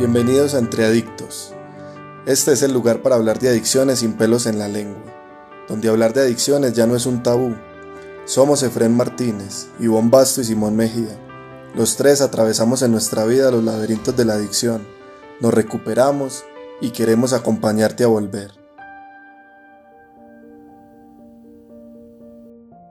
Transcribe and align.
Bienvenidos 0.00 0.54
a 0.54 0.60
Entre 0.60 0.86
Adictos. 0.86 1.52
Este 2.24 2.54
es 2.54 2.62
el 2.62 2.72
lugar 2.72 3.02
para 3.02 3.16
hablar 3.16 3.38
de 3.38 3.50
adicciones 3.50 3.98
sin 3.98 4.14
pelos 4.14 4.46
en 4.46 4.58
la 4.58 4.66
lengua, 4.66 5.02
donde 5.68 5.90
hablar 5.90 6.14
de 6.14 6.22
adicciones 6.22 6.72
ya 6.72 6.86
no 6.86 6.96
es 6.96 7.04
un 7.04 7.22
tabú. 7.22 7.54
Somos 8.24 8.62
Efren 8.62 8.96
Martínez, 8.96 9.66
Ivonne 9.78 10.08
Basto 10.08 10.40
y 10.40 10.44
Simón 10.44 10.74
Mejía. 10.74 11.18
Los 11.74 11.96
tres 11.96 12.22
atravesamos 12.22 12.80
en 12.80 12.92
nuestra 12.92 13.26
vida 13.26 13.50
los 13.50 13.62
laberintos 13.62 14.16
de 14.16 14.24
la 14.24 14.32
adicción, 14.32 14.88
nos 15.38 15.52
recuperamos 15.52 16.44
y 16.80 16.92
queremos 16.92 17.34
acompañarte 17.34 18.04
a 18.04 18.06
volver. 18.06 18.59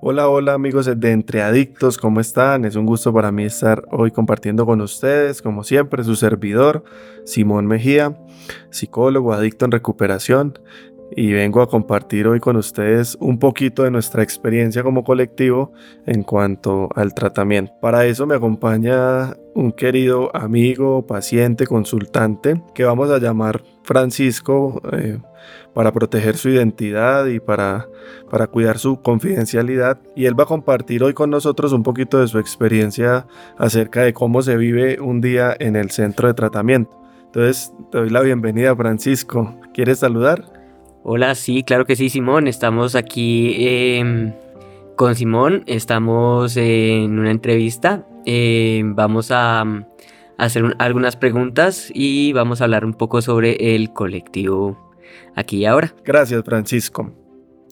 Hola, 0.01 0.29
hola 0.29 0.53
amigos 0.53 0.85
de 0.85 1.11
Entre 1.11 1.41
Adictos, 1.41 1.97
¿cómo 1.97 2.21
están? 2.21 2.63
Es 2.63 2.77
un 2.77 2.85
gusto 2.85 3.13
para 3.13 3.33
mí 3.33 3.43
estar 3.43 3.83
hoy 3.91 4.11
compartiendo 4.11 4.65
con 4.65 4.79
ustedes, 4.79 5.41
como 5.41 5.65
siempre, 5.65 6.05
su 6.05 6.15
servidor, 6.15 6.85
Simón 7.25 7.67
Mejía, 7.67 8.17
psicólogo 8.69 9.33
adicto 9.33 9.65
en 9.65 9.71
recuperación, 9.71 10.57
y 11.15 11.31
vengo 11.31 11.61
a 11.61 11.69
compartir 11.69 12.27
hoy 12.27 12.39
con 12.39 12.55
ustedes 12.55 13.17
un 13.19 13.39
poquito 13.39 13.83
de 13.83 13.91
nuestra 13.91 14.23
experiencia 14.23 14.83
como 14.83 15.03
colectivo 15.03 15.73
en 16.05 16.23
cuanto 16.23 16.89
al 16.95 17.13
tratamiento. 17.13 17.73
Para 17.81 18.05
eso 18.05 18.25
me 18.27 18.35
acompaña 18.35 19.35
un 19.55 19.71
querido 19.71 20.35
amigo, 20.35 21.05
paciente, 21.05 21.65
consultante, 21.67 22.61
que 22.73 22.83
vamos 22.83 23.09
a 23.09 23.19
llamar 23.19 23.63
Francisco. 23.83 24.81
Eh, 24.91 25.19
para 25.73 25.91
proteger 25.91 26.35
su 26.35 26.49
identidad 26.49 27.25
y 27.27 27.39
para, 27.39 27.87
para 28.29 28.47
cuidar 28.47 28.79
su 28.79 29.01
confidencialidad. 29.01 29.99
Y 30.15 30.25
él 30.25 30.37
va 30.37 30.43
a 30.43 30.47
compartir 30.47 31.03
hoy 31.03 31.13
con 31.13 31.29
nosotros 31.29 31.71
un 31.73 31.83
poquito 31.83 32.19
de 32.19 32.27
su 32.27 32.39
experiencia 32.39 33.27
acerca 33.57 34.03
de 34.03 34.13
cómo 34.13 34.41
se 34.41 34.57
vive 34.57 34.99
un 34.99 35.21
día 35.21 35.55
en 35.57 35.75
el 35.75 35.91
centro 35.91 36.27
de 36.27 36.33
tratamiento. 36.33 36.99
Entonces, 37.25 37.71
te 37.91 37.99
doy 37.99 38.09
la 38.09 38.21
bienvenida, 38.21 38.75
Francisco. 38.75 39.55
¿Quieres 39.73 39.99
saludar? 39.99 40.58
Hola, 41.03 41.33
sí, 41.35 41.63
claro 41.63 41.85
que 41.85 41.95
sí, 41.95 42.09
Simón. 42.09 42.47
Estamos 42.47 42.95
aquí 42.95 43.55
em, 43.57 44.33
con 44.97 45.15
Simón. 45.15 45.63
Estamos 45.65 46.57
en 46.57 47.17
una 47.17 47.31
entrevista. 47.31 48.05
Em, 48.25 48.95
vamos 48.95 49.31
a 49.31 49.63
hacer 50.37 50.75
algunas 50.77 51.15
preguntas 51.15 51.89
y 51.93 52.33
vamos 52.33 52.59
a 52.59 52.65
hablar 52.65 52.83
un 52.83 52.93
poco 52.93 53.21
sobre 53.21 53.75
el 53.75 53.93
colectivo 53.93 54.93
aquí 55.35 55.59
y 55.59 55.65
ahora. 55.65 55.95
Gracias, 56.03 56.43
Francisco. 56.43 57.13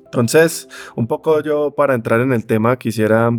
Entonces, 0.06 0.70
un 0.96 1.06
poco 1.06 1.42
yo 1.44 1.72
para 1.72 1.96
entrar 1.96 2.22
en 2.22 2.32
el 2.32 2.46
tema 2.46 2.78
quisiera 2.78 3.30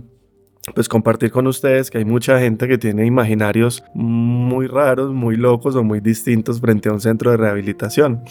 pues 0.74 0.88
compartir 0.88 1.30
con 1.30 1.46
ustedes 1.46 1.90
que 1.90 1.98
hay 1.98 2.04
mucha 2.04 2.38
gente 2.38 2.68
que 2.68 2.78
tiene 2.78 3.06
imaginarios 3.06 3.82
muy 3.94 4.66
raros, 4.66 5.12
muy 5.12 5.36
locos 5.36 5.76
o 5.76 5.84
muy 5.84 6.00
distintos 6.00 6.60
frente 6.60 6.88
a 6.88 6.92
un 6.92 7.00
centro 7.00 7.30
de 7.30 7.36
rehabilitación. 7.36 8.22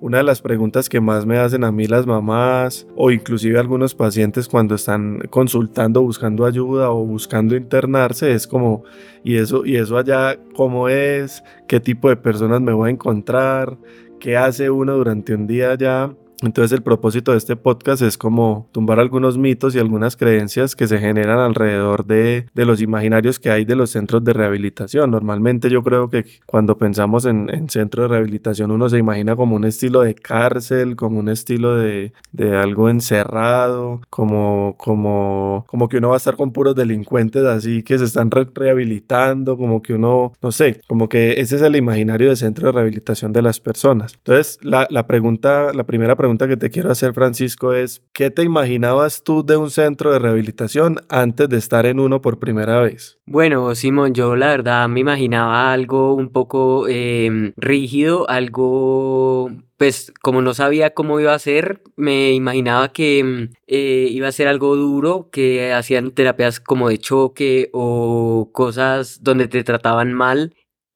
Una 0.00 0.18
de 0.18 0.24
las 0.24 0.40
preguntas 0.40 0.88
que 0.88 1.00
más 1.00 1.26
me 1.26 1.38
hacen 1.38 1.64
a 1.64 1.72
mí 1.72 1.86
las 1.86 2.06
mamás 2.06 2.86
o 2.96 3.10
inclusive 3.10 3.58
algunos 3.58 3.94
pacientes 3.94 4.48
cuando 4.48 4.74
están 4.74 5.20
consultando, 5.30 6.02
buscando 6.02 6.44
ayuda 6.44 6.90
o 6.90 7.04
buscando 7.04 7.56
internarse 7.56 8.32
es 8.32 8.46
como, 8.46 8.84
¿y 9.24 9.36
eso, 9.36 9.64
y 9.64 9.76
eso 9.76 9.98
allá 9.98 10.38
cómo 10.54 10.88
es? 10.88 11.42
¿Qué 11.66 11.80
tipo 11.80 12.08
de 12.08 12.16
personas 12.16 12.60
me 12.60 12.72
voy 12.72 12.88
a 12.88 12.92
encontrar? 12.92 13.76
qué 14.22 14.36
hace 14.36 14.70
uno 14.70 14.94
durante 14.94 15.34
un 15.34 15.48
día 15.48 15.74
ya 15.74 16.14
entonces 16.42 16.72
el 16.72 16.82
propósito 16.82 17.32
de 17.32 17.38
este 17.38 17.56
podcast 17.56 18.02
es 18.02 18.18
como 18.18 18.68
tumbar 18.72 18.98
algunos 18.98 19.38
mitos 19.38 19.74
y 19.74 19.78
algunas 19.78 20.16
creencias 20.16 20.74
que 20.74 20.88
se 20.88 20.98
generan 20.98 21.38
alrededor 21.38 22.04
de, 22.04 22.46
los 22.54 22.80
imaginarios 22.80 23.38
que 23.38 23.50
hay 23.50 23.64
de 23.64 23.76
los 23.76 23.90
centros 23.90 24.24
de 24.24 24.32
rehabilitación. 24.32 25.10
Normalmente 25.10 25.70
yo 25.70 25.82
creo 25.82 26.08
que 26.08 26.24
cuando 26.46 26.78
pensamos 26.78 27.24
en, 27.24 27.48
en 27.52 27.68
centro 27.68 28.02
de 28.02 28.08
rehabilitación 28.08 28.70
uno 28.70 28.88
se 28.88 28.98
imagina 28.98 29.36
como 29.36 29.56
un 29.56 29.64
estilo 29.64 30.02
de 30.02 30.14
cárcel, 30.14 30.96
como 30.96 31.18
un 31.18 31.28
estilo 31.28 31.76
de, 31.76 32.12
algo 32.60 32.88
encerrado, 32.88 34.00
como, 34.10 34.74
como, 34.78 35.64
como 35.68 35.88
que 35.88 35.98
uno 35.98 36.08
va 36.08 36.14
a 36.14 36.18
estar 36.18 36.36
con 36.36 36.52
puros 36.52 36.74
delincuentes 36.74 37.44
así 37.44 37.82
que 37.82 37.98
se 37.98 38.04
están 38.04 38.30
rehabilitando, 38.30 39.56
como 39.56 39.80
que 39.80 39.94
uno, 39.94 40.32
no 40.42 40.52
sé, 40.52 40.80
como 40.88 41.08
que 41.08 41.40
ese 41.40 41.56
es 41.56 41.62
el 41.62 41.76
imaginario 41.76 42.28
de 42.28 42.36
centro 42.36 42.66
de 42.66 42.72
rehabilitación 42.72 43.32
de 43.32 43.42
las 43.42 43.60
personas. 43.60 44.14
Entonces 44.14 44.58
la, 44.62 44.86
la 44.90 45.06
pregunta, 45.06 45.72
la 45.72 45.84
primera 45.84 46.16
pregunta 46.16 46.31
que 46.38 46.56
te 46.56 46.70
quiero 46.70 46.90
hacer, 46.90 47.14
Francisco, 47.14 47.72
es, 47.72 48.02
¿qué 48.12 48.30
te 48.30 48.42
imaginabas 48.42 49.22
tú 49.22 49.44
de 49.44 49.56
un 49.56 49.70
centro 49.70 50.12
de 50.12 50.18
rehabilitación 50.18 51.00
antes 51.08 51.48
de 51.48 51.58
estar 51.58 51.86
en 51.86 52.00
uno 52.00 52.20
por 52.20 52.38
primera 52.38 52.80
vez? 52.80 53.18
Bueno, 53.26 53.74
Simón, 53.74 54.14
yo 54.14 54.36
la 54.36 54.48
verdad 54.48 54.88
me 54.88 55.00
imaginaba 55.00 55.72
algo 55.72 56.14
un 56.14 56.30
poco 56.30 56.88
em, 56.88 57.52
rígido, 57.56 58.28
algo 58.28 59.50
pues 59.76 60.12
como 60.22 60.42
no 60.42 60.54
sabía 60.54 60.94
cómo 60.94 61.18
iba 61.18 61.34
a 61.34 61.38
ser, 61.38 61.82
me 61.96 62.32
imaginaba 62.32 62.92
que 62.92 63.18
em, 63.18 63.50
eh, 63.66 64.08
iba 64.10 64.28
a 64.28 64.32
ser 64.32 64.48
algo 64.48 64.76
duro, 64.76 65.28
que 65.30 65.72
hacían 65.72 66.12
terapias 66.12 66.60
como 66.60 66.88
de 66.88 66.98
choque 66.98 67.70
o 67.72 68.50
cosas 68.52 69.22
donde 69.22 69.48
te 69.48 69.64
trataban 69.64 70.12
mal 70.12 70.54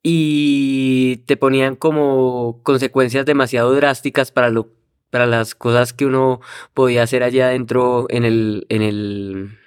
y 0.08 1.16
te 1.26 1.36
ponían 1.36 1.74
como 1.74 2.60
consecuencias 2.62 3.26
demasiado 3.26 3.74
drásticas 3.74 4.30
para 4.30 4.50
lo 4.50 4.68
para 5.10 5.26
las 5.26 5.54
cosas 5.54 5.92
que 5.92 6.06
uno 6.06 6.40
podía 6.74 7.02
hacer 7.02 7.22
allá 7.22 7.48
adentro 7.48 8.06
en 8.08 8.24
el, 8.24 8.66
en 8.68 8.82
el, 8.82 9.58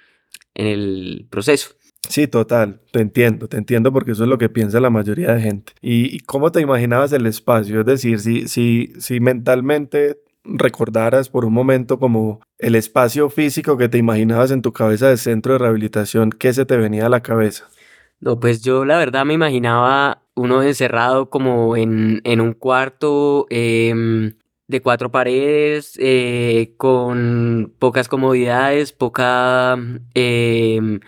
en 0.54 0.66
el 0.66 1.26
proceso. 1.30 1.70
Sí, 2.08 2.26
total, 2.26 2.80
te 2.90 3.00
entiendo, 3.00 3.46
te 3.46 3.56
entiendo 3.56 3.92
porque 3.92 4.12
eso 4.12 4.24
es 4.24 4.28
lo 4.28 4.38
que 4.38 4.48
piensa 4.48 4.80
la 4.80 4.90
mayoría 4.90 5.32
de 5.32 5.40
gente. 5.40 5.72
¿Y, 5.80 6.18
cómo 6.20 6.50
te 6.50 6.60
imaginabas 6.60 7.12
el 7.12 7.26
espacio? 7.26 7.80
Es 7.80 7.86
decir, 7.86 8.18
si, 8.18 8.48
si, 8.48 8.92
si 8.98 9.20
mentalmente 9.20 10.18
recordaras 10.42 11.28
por 11.28 11.44
un 11.44 11.52
momento 11.52 11.98
como 11.98 12.40
el 12.58 12.74
espacio 12.74 13.28
físico 13.28 13.76
que 13.76 13.88
te 13.88 13.98
imaginabas 13.98 14.50
en 14.50 14.62
tu 14.62 14.72
cabeza 14.72 15.08
de 15.08 15.18
centro 15.18 15.52
de 15.52 15.60
rehabilitación, 15.60 16.30
¿qué 16.30 16.52
se 16.52 16.64
te 16.64 16.76
venía 16.76 17.06
a 17.06 17.10
la 17.10 17.22
cabeza? 17.22 17.68
No, 18.18 18.40
pues 18.40 18.62
yo 18.62 18.84
la 18.84 18.98
verdad 18.98 19.24
me 19.24 19.34
imaginaba 19.34 20.22
uno 20.34 20.62
encerrado 20.62 21.30
como 21.30 21.76
en, 21.76 22.20
en 22.24 22.40
un 22.40 22.54
cuarto, 22.54 23.46
eh, 23.50 24.32
de 24.70 24.80
cuatro 24.80 25.10
paredes, 25.10 25.94
eh, 25.98 26.74
con 26.76 27.74
pocas 27.78 28.08
comodidades, 28.08 28.92
poca 28.92 29.76
em, 30.14 31.00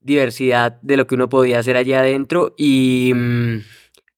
diversidad 0.00 0.80
de 0.80 0.96
lo 0.96 1.06
que 1.06 1.14
uno 1.14 1.28
podía 1.28 1.58
hacer 1.58 1.76
allá 1.76 2.00
adentro 2.00 2.54
y, 2.56 3.12
mm, 3.14 3.58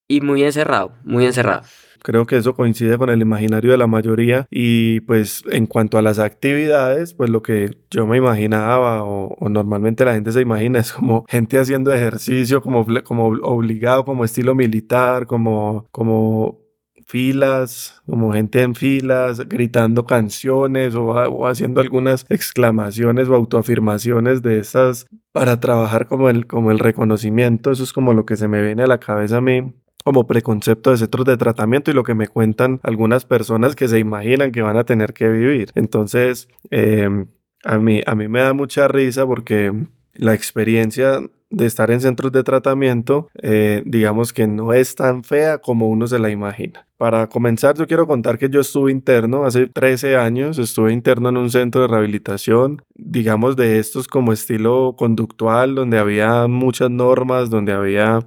y 0.09 0.21
muy 0.21 0.44
encerrado, 0.44 0.93
muy 1.04 1.27
encerrado. 1.27 1.62
Creo 2.04 2.27
que 2.27 2.37
eso 2.37 2.54
coincide 2.54 2.99
con 2.99 3.09
el 3.09 3.22
imaginario 3.22 3.72
de 3.72 3.78
la 3.78 3.87
mayoría 3.87 4.47
y 4.50 5.00
pues 5.00 5.43
en 5.50 5.66
cuanto 5.66 5.97
a 5.97 6.03
las 6.03 6.19
actividades, 6.19 7.15
pues 7.15 7.31
lo 7.31 7.43
que 7.43 7.78
yo 7.91 8.06
me 8.06 8.19
imaginaba 8.19 9.03
o, 9.03 9.34
o 9.34 9.49
normalmente 9.49 10.04
la 10.04 10.12
gente 10.12 10.31
se 10.31 10.43
imagina 10.43 10.81
es 10.81 10.93
como 10.93 11.25
gente 11.28 11.59
haciendo 11.59 11.93
ejercicio 11.93 12.62
como, 12.62 12.87
como 13.03 13.28
obligado, 13.28 14.04
como 14.04 14.25
estilo 14.25 14.54
militar, 14.54 15.27
como, 15.27 15.88
como 15.91 16.63
filas, 17.04 18.03
como 18.06 18.32
gente 18.32 18.62
en 18.62 18.75
filas, 18.75 19.47
gritando 19.48 20.06
canciones 20.06 20.94
o, 20.94 21.47
haciendo 21.47 21.81
algunas 21.81 22.26
exclamaciones 22.28 23.28
o 23.28 23.34
autoafirmaciones 23.34 24.42
de 24.42 24.59
esas 24.59 25.06
para 25.32 25.60
trabajar 25.60 26.06
como 26.06 26.28
el, 26.28 26.47
como 26.47 26.70
el 26.70 26.78
reconocimiento. 26.78 27.70
Eso 27.70 27.84
es 27.84 27.92
como 27.92 28.15
lo 28.15 28.25
que 28.26 28.37
se 28.37 28.48
me 28.48 28.62
viene 28.62 28.84
a 28.84 28.87
la 28.87 28.98
cabeza 28.98 29.38
a 29.38 29.41
mí 29.41 29.75
como 30.04 30.26
preconcepto 30.26 30.91
de 30.91 30.98
centros 30.98 31.25
de 31.25 31.38
tratamiento 31.38 31.91
y 31.91 31.94
lo 31.94 32.04
que 32.04 32.15
me 32.15 32.28
cuentan 32.28 32.78
algunas 32.82 33.25
personas 33.25 33.75
que 33.75 33.88
se 33.88 33.98
imaginan 33.98 34.53
que 34.53 34.60
van 34.60 34.76
a 34.76 34.84
tener 34.84 35.15
que 35.15 35.28
vivir. 35.28 35.71
Entonces, 35.75 36.47
em, 36.71 37.26
a, 37.65 37.78
mí, 37.78 38.03
a 38.04 38.15
mí 38.15 38.28
me 38.28 38.41
da 38.41 38.53
mucha 38.53 38.86
risa 38.86 39.26
porque 39.26 39.72
la 40.12 40.34
experiencia 40.34 41.21
de 41.54 41.66
estar 41.66 41.91
en 41.91 42.00
centros 42.00 42.32
de 42.32 42.42
tratamiento, 42.42 43.28
eh, 43.42 43.82
digamos 43.87 44.32
que 44.32 44.47
no 44.47 44.72
es 44.72 44.95
tan 44.95 45.24
fea 45.24 45.59
como 45.59 45.89
uno 45.89 46.06
se 46.06 46.18
la 46.18 46.30
imagina. 46.30 46.86
Para 46.97 47.28
comenzar, 47.28 47.77
yo 47.77 47.86
quiero 47.86 48.06
contar 48.06 48.39
que 48.39 48.48
yo 48.48 48.60
estuve 48.60 48.91
interno 48.91 49.45
hace 49.45 49.66
13 49.66 50.16
años, 50.16 50.59
estuve 50.59 50.92
interno 50.92 51.28
en 51.28 51.36
un 51.36 51.51
centro 51.51 51.83
de 51.83 51.89
rehabilitación, 51.89 52.83
digamos 52.95 53.56
de 53.56 53.78
estos 53.78 54.09
como 54.09 54.33
estilo 54.33 54.95
conductual, 54.97 55.74
donde 55.74 55.98
había 55.98 56.47
muchas 56.47 56.91
normas, 56.91 57.51
donde 57.51 57.72
había 57.72 58.21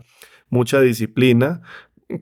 mucha 0.49 0.79
disciplina, 0.81 1.61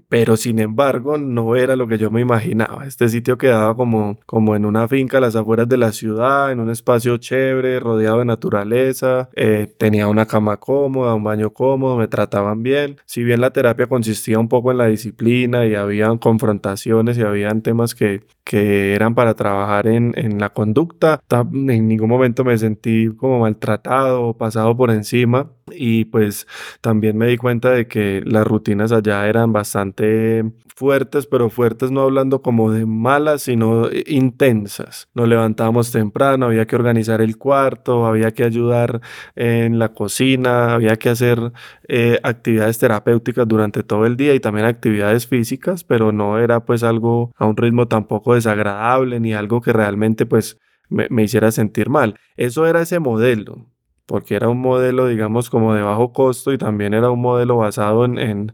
pero 0.10 0.38
sin 0.38 0.60
embargo 0.60 1.18
no 1.18 1.56
era 1.56 1.76
lo 1.76 1.88
que 1.88 1.98
yo 1.98 2.10
me 2.12 2.22
imaginaba. 2.22 2.86
Este 2.86 3.10
sitio 3.10 3.38
quedaba 3.38 3.76
como, 3.76 4.18
como 4.26 4.56
en 4.56 4.66
una 4.66 4.88
finca 4.88 5.18
a 5.18 5.22
las 5.22 5.36
afueras 5.36 5.70
de 5.70 5.78
la 5.78 5.92
ciudad, 5.92 6.52
en 6.52 6.60
un 6.60 6.70
espacio 6.70 7.18
chévere, 7.18 7.80
rodeado 7.80 8.20
de 8.20 8.26
naturaleza, 8.26 9.30
eh, 9.36 9.68
tenía 9.78 10.08
una 10.08 10.26
cama 10.26 10.58
cómoda, 10.58 11.14
un 11.14 11.24
baño 11.24 11.52
cómodo, 11.52 11.98
me 11.98 12.08
trataban 12.08 12.64
bien. 12.64 12.98
Si 13.06 13.24
bien 13.24 13.42
la 13.42 13.52
terapia 13.52 13.88
consistía 13.88 14.40
un 14.40 14.48
poco 14.50 14.72
en 14.72 14.78
la 14.80 14.88
disciplina 14.88 15.66
y 15.66 15.76
habían 15.76 16.18
confrontaciones 16.18 17.18
y 17.18 17.22
habían 17.22 17.62
temas 17.62 17.94
que, 17.94 18.24
que 18.44 18.96
eran 18.96 19.14
para 19.16 19.36
trabajar 19.36 19.88
en, 19.88 20.14
en 20.18 20.40
la 20.40 20.50
conducta, 20.50 21.22
en 21.30 21.88
ningún 21.88 22.10
momento 22.10 22.44
me 22.44 22.58
sentí 22.58 23.10
como 23.16 23.40
maltratado 23.40 24.24
o 24.24 24.38
pasado 24.38 24.76
por 24.76 24.92
encima 24.92 25.52
y 25.72 26.06
pues 26.06 26.48
también 26.82 27.18
me 27.18 27.28
di 27.28 27.38
cuenta 27.38 27.72
de 27.72 27.88
que 27.88 28.22
las 28.26 28.46
rutinas 28.46 28.92
allá 28.92 29.28
eran 29.28 29.52
bastante 29.52 29.75
bastante 29.76 30.54
fuertes, 30.76 31.28
pero 31.28 31.50
fuertes 31.50 31.92
no 31.92 32.02
hablando 32.02 32.42
como 32.42 32.72
de 32.72 32.86
malas, 32.86 33.44
sino 33.44 33.90
eh, 33.90 34.04
intensas. 34.08 35.10
Nos 35.14 35.28
levantábamos 35.28 35.92
temprano, 35.92 36.46
había 36.48 36.66
que 36.66 36.76
organizar 36.76 37.22
el 37.22 37.38
cuarto, 37.38 38.06
había 38.06 38.32
que 38.32 38.44
ayudar 38.44 39.02
en 39.36 39.80
la 39.80 39.94
cocina, 39.94 40.74
había 40.74 40.96
que 40.98 41.10
hacer 41.10 41.52
eh, 41.88 42.20
actividades 42.24 42.80
terapéuticas 42.80 43.48
durante 43.48 43.84
todo 43.84 44.06
el 44.06 44.16
día 44.16 44.34
y 44.34 44.40
también 44.40 44.66
actividades 44.66 45.28
físicas, 45.28 45.84
pero 45.84 46.12
no 46.12 46.40
era 46.40 46.66
pues 46.66 46.84
algo 46.84 47.32
a 47.38 47.46
un 47.46 47.58
ritmo 47.58 47.88
tampoco 47.88 48.36
desagradable 48.36 49.20
ni 49.20 49.34
algo 49.34 49.62
que 49.62 49.74
realmente 49.74 50.26
pues 50.26 50.58
me, 50.90 51.24
hiciera 51.24 51.52
sentir 51.52 51.90
mal. 51.90 52.18
Eso 52.38 52.66
era 52.66 52.82
ese 52.82 53.00
modelo 53.00 53.68
porque 54.06 54.36
era 54.36 54.50
un 54.50 54.60
modelo, 54.62 55.08
digamos, 55.08 55.50
como 55.50 55.74
de 55.74 55.82
bajo 55.82 56.14
costo 56.14 56.54
y 56.54 56.60
también 56.60 56.94
era 56.94 57.10
un 57.10 57.22
modelo 57.22 57.58
basado 57.58 58.06
en, 58.06 58.54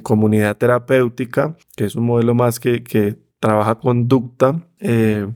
comunidad 0.00 0.56
terapéutica, 0.56 1.56
que 1.76 1.84
es 1.84 1.96
un 1.96 2.04
modelo 2.04 2.34
más 2.34 2.60
que, 2.60 2.82
que 2.82 3.16
trabaja 3.40 3.76
conducta, 3.76 4.66
eh, 4.80 5.26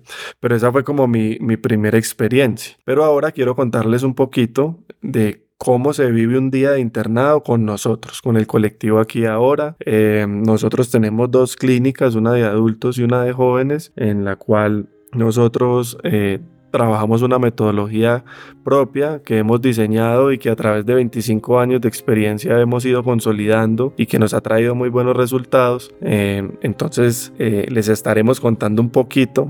pero 0.40 0.56
esa 0.56 0.72
fue 0.72 0.84
como 0.84 1.06
mi, 1.06 1.38
mi, 1.40 1.56
primera 1.56 1.98
experiencia. 1.98 2.76
Pero 2.84 3.04
ahora 3.04 3.32
quiero 3.32 3.54
contarles 3.54 4.02
un 4.02 4.14
poquito 4.14 4.78
de 5.00 5.46
cómo 5.62 5.92
se 5.92 6.10
vive 6.10 6.38
un 6.38 6.50
día 6.50 6.72
de 6.72 6.80
internado 6.80 7.44
con 7.44 7.64
nosotros, 7.64 8.20
con 8.20 8.36
el 8.36 8.48
colectivo 8.48 8.98
aquí 8.98 9.26
ahora. 9.26 9.76
Eh, 9.78 10.26
nosotros 10.28 10.90
tenemos 10.90 11.30
dos 11.30 11.54
clínicas, 11.54 12.16
una 12.16 12.32
de 12.32 12.42
adultos 12.42 12.98
y 12.98 13.04
una 13.04 13.22
de 13.22 13.32
jóvenes, 13.32 13.92
en 13.94 14.24
la 14.24 14.34
cual 14.34 14.88
nosotros 15.12 15.98
eh, 16.02 16.40
trabajamos 16.72 17.22
una 17.22 17.38
metodología 17.38 18.24
propia 18.64 19.22
que 19.22 19.38
hemos 19.38 19.60
diseñado 19.60 20.32
y 20.32 20.38
que 20.38 20.50
a 20.50 20.56
través 20.56 20.84
de 20.84 20.94
25 20.94 21.60
años 21.60 21.80
de 21.80 21.88
experiencia 21.88 22.58
hemos 22.60 22.84
ido 22.84 23.04
consolidando 23.04 23.94
y 23.96 24.06
que 24.06 24.18
nos 24.18 24.34
ha 24.34 24.40
traído 24.40 24.74
muy 24.74 24.88
buenos 24.88 25.16
resultados. 25.16 25.94
Eh, 26.00 26.50
entonces 26.62 27.32
eh, 27.38 27.66
les 27.68 27.88
estaremos 27.88 28.40
contando 28.40 28.82
un 28.82 28.90
poquito 28.90 29.48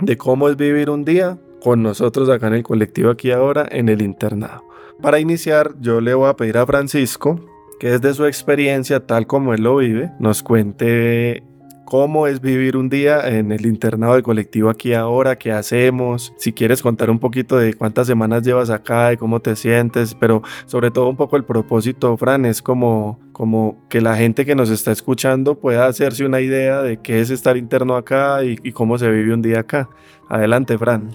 de 0.00 0.16
cómo 0.16 0.48
es 0.48 0.56
vivir 0.56 0.90
un 0.90 1.04
día 1.04 1.38
con 1.60 1.82
nosotros 1.82 2.28
acá 2.28 2.48
en 2.48 2.54
el 2.54 2.62
colectivo 2.64 3.10
aquí 3.10 3.30
ahora 3.30 3.68
en 3.70 3.88
el 3.88 4.02
internado. 4.02 4.64
Para 5.00 5.20
iniciar 5.20 5.74
yo 5.80 6.00
le 6.00 6.14
voy 6.14 6.28
a 6.28 6.36
pedir 6.36 6.58
a 6.58 6.66
Francisco 6.66 7.38
que 7.78 7.90
desde 7.90 8.14
su 8.14 8.26
experiencia 8.26 9.06
tal 9.06 9.26
como 9.26 9.54
él 9.54 9.62
lo 9.62 9.76
vive 9.76 10.10
nos 10.18 10.42
cuente 10.42 11.44
cómo 11.84 12.26
es 12.26 12.40
vivir 12.40 12.76
un 12.76 12.88
día 12.88 13.28
en 13.28 13.52
el 13.52 13.66
internado 13.66 14.14
del 14.14 14.22
colectivo 14.22 14.70
aquí 14.70 14.94
ahora, 14.94 15.36
qué 15.36 15.52
hacemos, 15.52 16.32
si 16.36 16.52
quieres 16.52 16.82
contar 16.82 17.10
un 17.10 17.18
poquito 17.18 17.56
de 17.56 17.74
cuántas 17.74 18.06
semanas 18.06 18.42
llevas 18.42 18.70
acá, 18.70 19.10
de 19.10 19.16
cómo 19.16 19.40
te 19.40 19.56
sientes, 19.56 20.14
pero 20.14 20.42
sobre 20.66 20.90
todo 20.90 21.08
un 21.08 21.16
poco 21.16 21.36
el 21.36 21.44
propósito, 21.44 22.16
Fran, 22.16 22.44
es 22.44 22.62
como, 22.62 23.20
como 23.32 23.86
que 23.88 24.00
la 24.00 24.16
gente 24.16 24.46
que 24.46 24.54
nos 24.54 24.70
está 24.70 24.92
escuchando 24.92 25.58
pueda 25.58 25.86
hacerse 25.86 26.24
una 26.24 26.40
idea 26.40 26.82
de 26.82 26.98
qué 26.98 27.20
es 27.20 27.30
estar 27.30 27.56
interno 27.56 27.96
acá 27.96 28.44
y, 28.44 28.72
cómo 28.72 28.98
se 28.98 29.10
vive 29.10 29.34
un 29.34 29.42
día 29.42 29.60
acá. 29.60 29.88
Adelante, 30.28 30.78
Fran. 30.78 31.10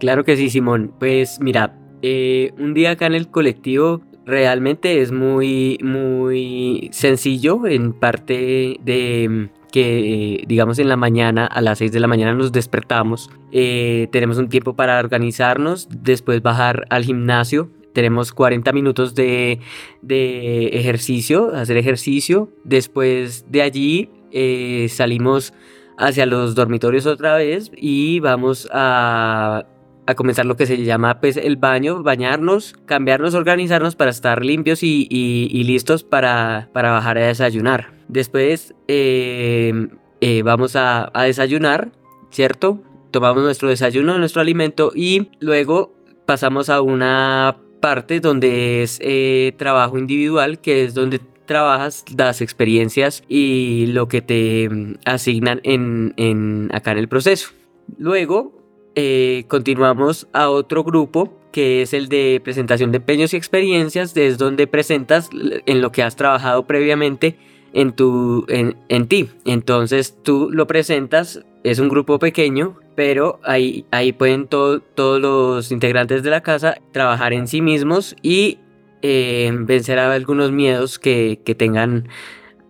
Claro 0.00 0.24
que 0.24 0.36
sí, 0.36 0.50
Simón. 0.50 0.92
Pues 0.98 1.38
mira, 1.40 1.78
eh, 2.02 2.52
un 2.58 2.74
día 2.74 2.92
acá 2.92 3.06
en 3.06 3.14
el 3.14 3.28
colectivo 3.28 4.02
realmente 4.26 5.00
es 5.00 5.12
muy, 5.12 5.78
muy 5.82 6.88
sencillo 6.92 7.66
en 7.66 7.92
parte 7.92 8.78
de 8.84 9.48
que 9.72 10.44
digamos 10.46 10.78
en 10.78 10.88
la 10.88 10.96
mañana, 10.96 11.46
a 11.46 11.60
las 11.60 11.78
6 11.78 11.92
de 11.92 12.00
la 12.00 12.06
mañana 12.06 12.34
nos 12.34 12.52
despertamos, 12.52 13.30
eh, 13.52 14.08
tenemos 14.12 14.38
un 14.38 14.48
tiempo 14.48 14.74
para 14.74 14.98
organizarnos, 14.98 15.88
después 15.90 16.42
bajar 16.42 16.86
al 16.90 17.04
gimnasio, 17.04 17.70
tenemos 17.92 18.32
40 18.32 18.72
minutos 18.72 19.14
de, 19.14 19.60
de 20.02 20.66
ejercicio, 20.68 21.54
hacer 21.54 21.76
ejercicio, 21.76 22.50
después 22.64 23.46
de 23.50 23.62
allí 23.62 24.10
eh, 24.32 24.88
salimos 24.90 25.54
hacia 25.98 26.26
los 26.26 26.54
dormitorios 26.54 27.06
otra 27.06 27.36
vez 27.36 27.70
y 27.74 28.20
vamos 28.20 28.68
a 28.72 29.66
a 30.06 30.14
comenzar 30.14 30.46
lo 30.46 30.56
que 30.56 30.66
se 30.66 30.82
llama 30.84 31.20
pues, 31.20 31.36
el 31.36 31.56
baño, 31.56 32.02
bañarnos, 32.02 32.74
cambiarnos, 32.86 33.34
organizarnos 33.34 33.96
para 33.96 34.10
estar 34.10 34.44
limpios 34.44 34.82
y, 34.82 35.64
listos 35.64 36.04
para, 36.04 36.68
para, 36.72 36.92
bajar 36.92 37.18
a 37.18 37.26
desayunar. 37.26 37.95
Después 38.08 38.74
em, 38.88 39.90
eh, 40.20 40.42
vamos 40.42 40.76
a, 40.76 41.10
desayunar, 41.24 41.92
¿cierto? 42.30 42.80
Tomamos 43.10 43.42
nuestro 43.42 43.68
desayuno, 43.68 44.18
nuestro 44.18 44.40
alimento 44.40 44.92
y 44.94 45.30
luego 45.40 45.94
pasamos 46.26 46.68
a 46.68 46.80
una 46.80 47.58
parte 47.80 48.20
donde 48.20 48.82
es 48.82 48.98
eh, 49.02 49.54
trabajo 49.56 49.98
individual, 49.98 50.60
que 50.60 50.84
es 50.84 50.94
donde 50.94 51.20
trabajas 51.46 52.04
las 52.16 52.40
experiencias 52.40 53.22
y 53.28 53.86
lo 53.88 54.08
que 54.08 54.22
te 54.22 54.64
em, 54.64 54.96
asignan 55.04 55.60
en, 55.62 56.14
en 56.16 56.70
acá 56.72 56.92
en 56.92 56.98
el 56.98 57.08
proceso. 57.08 57.50
Luego 57.98 58.56
eh, 58.98 59.44
continuamos 59.48 60.26
a 60.32 60.48
otro 60.48 60.82
grupo 60.82 61.38
que 61.52 61.82
es 61.82 61.94
el 61.94 62.08
de 62.08 62.40
presentación 62.42 62.92
de 62.92 62.98
empeños 62.98 63.32
y 63.32 63.36
experiencias, 63.36 64.16
es 64.16 64.36
donde 64.36 64.66
presentas 64.66 65.30
en 65.32 65.80
lo 65.80 65.90
que 65.92 66.02
has 66.02 66.16
trabajado 66.16 66.66
previamente 66.66 67.38
en, 67.76 67.92
tu, 67.92 68.46
en, 68.48 69.06
ti. 69.06 69.28
Entonces 69.44 70.16
tú 70.22 70.48
lo 70.50 70.66
presentas, 70.66 71.44
es 71.62 71.78
un 71.78 71.90
grupo 71.90 72.18
pequeño, 72.18 72.78
pero 72.94 73.38
ahí, 73.44 73.84
ahí 73.90 74.12
pueden 74.12 74.48
todos 74.48 75.20
los 75.20 75.70
integrantes 75.70 76.22
de 76.22 76.30
la 76.30 76.40
casa 76.40 76.78
trabajar 76.92 77.34
en 77.34 77.46
sí 77.46 77.60
mismos 77.60 78.16
y 78.22 78.58
eh, 79.02 79.52
vencer 79.52 79.98
a 79.98 80.10
algunos 80.14 80.52
miedos 80.52 80.98
que, 80.98 81.38
tengan 81.58 82.08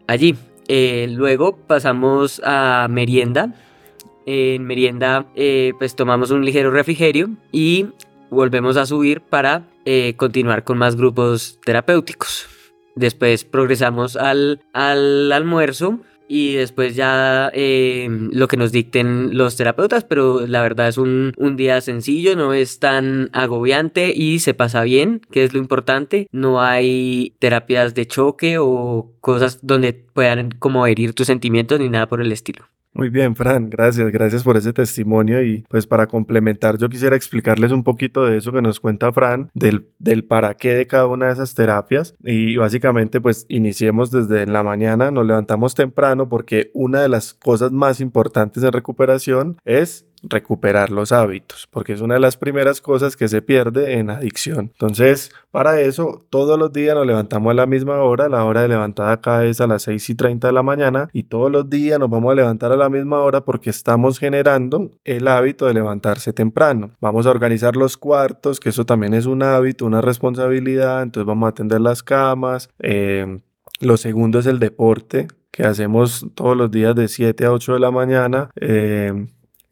allí. 0.08 0.34
Eh, 0.66 1.06
luego 1.08 1.56
pasamos 1.56 2.42
a 2.44 2.88
merienda, 2.90 3.54
en 4.26 4.64
merienda 4.64 5.26
eh, 5.36 5.72
pues 5.78 5.94
tomamos 5.94 6.32
un 6.32 6.44
ligero 6.44 6.72
refrigerio 6.72 7.30
y 7.52 7.86
volvemos 8.28 8.76
a 8.76 8.86
subir 8.86 9.20
para 9.20 9.68
continuar 10.16 10.64
con 10.64 10.78
más 10.78 10.96
grupos 10.96 11.60
terapéuticos. 11.64 12.55
Después 12.96 13.44
progresamos 13.44 14.16
al, 14.16 14.60
al 14.72 15.30
almuerzo 15.30 16.00
y 16.28 16.54
después 16.54 16.96
ya 16.96 17.50
eh, 17.54 18.08
lo 18.10 18.48
que 18.48 18.56
nos 18.56 18.72
dicten 18.72 19.36
los 19.36 19.56
terapeutas, 19.56 20.04
pero 20.04 20.46
la 20.46 20.62
verdad 20.62 20.88
es 20.88 20.98
un, 20.98 21.32
un, 21.36 21.56
día 21.56 21.80
sencillo, 21.80 22.36
no 22.36 22.52
es 22.52 22.80
tan 22.80 23.30
agobiante 23.32 24.12
y 24.14 24.40
se 24.40 24.54
pasa 24.54 24.82
bien, 24.82 25.20
que 25.30 25.44
es 25.44 25.52
lo 25.52 25.60
importante. 25.60 26.26
No 26.32 26.60
hay 26.60 27.34
terapias 27.38 27.94
de 27.94 28.06
choque 28.06 28.58
o 28.58 29.12
cosas 29.20 29.60
donde 29.62 29.92
puedan 29.92 30.50
como 30.50 30.86
herir 30.86 31.12
tus 31.14 31.26
sentimientos 31.26 31.78
ni 31.78 31.88
nada 31.88 32.08
por 32.08 32.20
el 32.20 32.32
estilo. 32.32 32.66
Muy 32.96 33.10
bien, 33.10 33.36
Fran, 33.36 33.68
gracias, 33.68 34.10
gracias 34.10 34.42
por 34.42 34.56
ese 34.56 34.72
testimonio 34.72 35.42
y 35.42 35.66
pues 35.68 35.86
para 35.86 36.06
complementar 36.06 36.78
yo 36.78 36.88
quisiera 36.88 37.14
explicarles 37.14 37.70
un 37.70 37.84
poquito 37.84 38.24
de 38.24 38.38
eso 38.38 38.52
que 38.52 38.62
nos 38.62 38.80
cuenta 38.80 39.12
Fran, 39.12 39.50
del, 39.52 39.90
del 39.98 40.24
para 40.24 40.54
qué 40.54 40.72
de 40.72 40.86
cada 40.86 41.06
una 41.06 41.26
de 41.26 41.34
esas 41.34 41.54
terapias. 41.54 42.14
Y 42.24 42.56
básicamente 42.56 43.20
pues 43.20 43.44
iniciemos 43.50 44.10
desde 44.10 44.46
la 44.46 44.62
mañana, 44.62 45.10
nos 45.10 45.26
levantamos 45.26 45.74
temprano 45.74 46.30
porque 46.30 46.70
una 46.72 47.02
de 47.02 47.10
las 47.10 47.34
cosas 47.34 47.70
más 47.70 48.00
importantes 48.00 48.62
en 48.62 48.72
recuperación 48.72 49.58
es 49.66 50.05
recuperar 50.22 50.90
los 50.90 51.12
hábitos, 51.12 51.68
porque 51.70 51.92
es 51.92 52.00
una 52.00 52.14
de 52.14 52.20
las 52.20 52.36
primeras 52.36 52.80
cosas 52.80 53.16
que 53.16 53.28
se 53.28 53.42
pierde 53.42 53.98
en 53.98 54.10
adicción. 54.10 54.70
Entonces, 54.72 55.30
para 55.50 55.80
eso, 55.80 56.24
todos 56.30 56.58
los 56.58 56.72
días 56.72 56.94
nos 56.94 57.06
levantamos 57.06 57.50
a 57.50 57.54
la 57.54 57.66
misma 57.66 58.00
hora, 58.02 58.28
la 58.28 58.44
hora 58.44 58.62
de 58.62 58.68
levantada 58.68 59.12
acá 59.12 59.44
es 59.44 59.60
a 59.60 59.66
las 59.66 59.82
6 59.82 60.10
y 60.10 60.14
30 60.14 60.48
de 60.48 60.52
la 60.52 60.62
mañana, 60.62 61.08
y 61.12 61.24
todos 61.24 61.50
los 61.50 61.68
días 61.68 61.98
nos 61.98 62.10
vamos 62.10 62.32
a 62.32 62.34
levantar 62.34 62.72
a 62.72 62.76
la 62.76 62.88
misma 62.88 63.20
hora 63.20 63.42
porque 63.42 63.70
estamos 63.70 64.18
generando 64.18 64.90
el 65.04 65.28
hábito 65.28 65.66
de 65.66 65.74
levantarse 65.74 66.32
temprano. 66.32 66.90
Vamos 67.00 67.26
a 67.26 67.30
organizar 67.30 67.76
los 67.76 67.96
cuartos, 67.96 68.60
que 68.60 68.70
eso 68.70 68.84
también 68.84 69.14
es 69.14 69.26
un 69.26 69.42
hábito, 69.42 69.86
una 69.86 70.00
responsabilidad, 70.00 71.02
entonces 71.02 71.26
vamos 71.26 71.46
a 71.46 71.50
atender 71.50 71.80
las 71.80 72.02
camas. 72.02 72.68
Eh, 72.78 73.40
lo 73.80 73.96
segundo 73.96 74.38
es 74.38 74.46
el 74.46 74.58
deporte, 74.58 75.28
que 75.50 75.64
hacemos 75.64 76.26
todos 76.34 76.56
los 76.56 76.70
días 76.70 76.94
de 76.94 77.08
7 77.08 77.46
a 77.46 77.52
8 77.52 77.74
de 77.74 77.80
la 77.80 77.90
mañana. 77.90 78.50
Eh, 78.60 79.26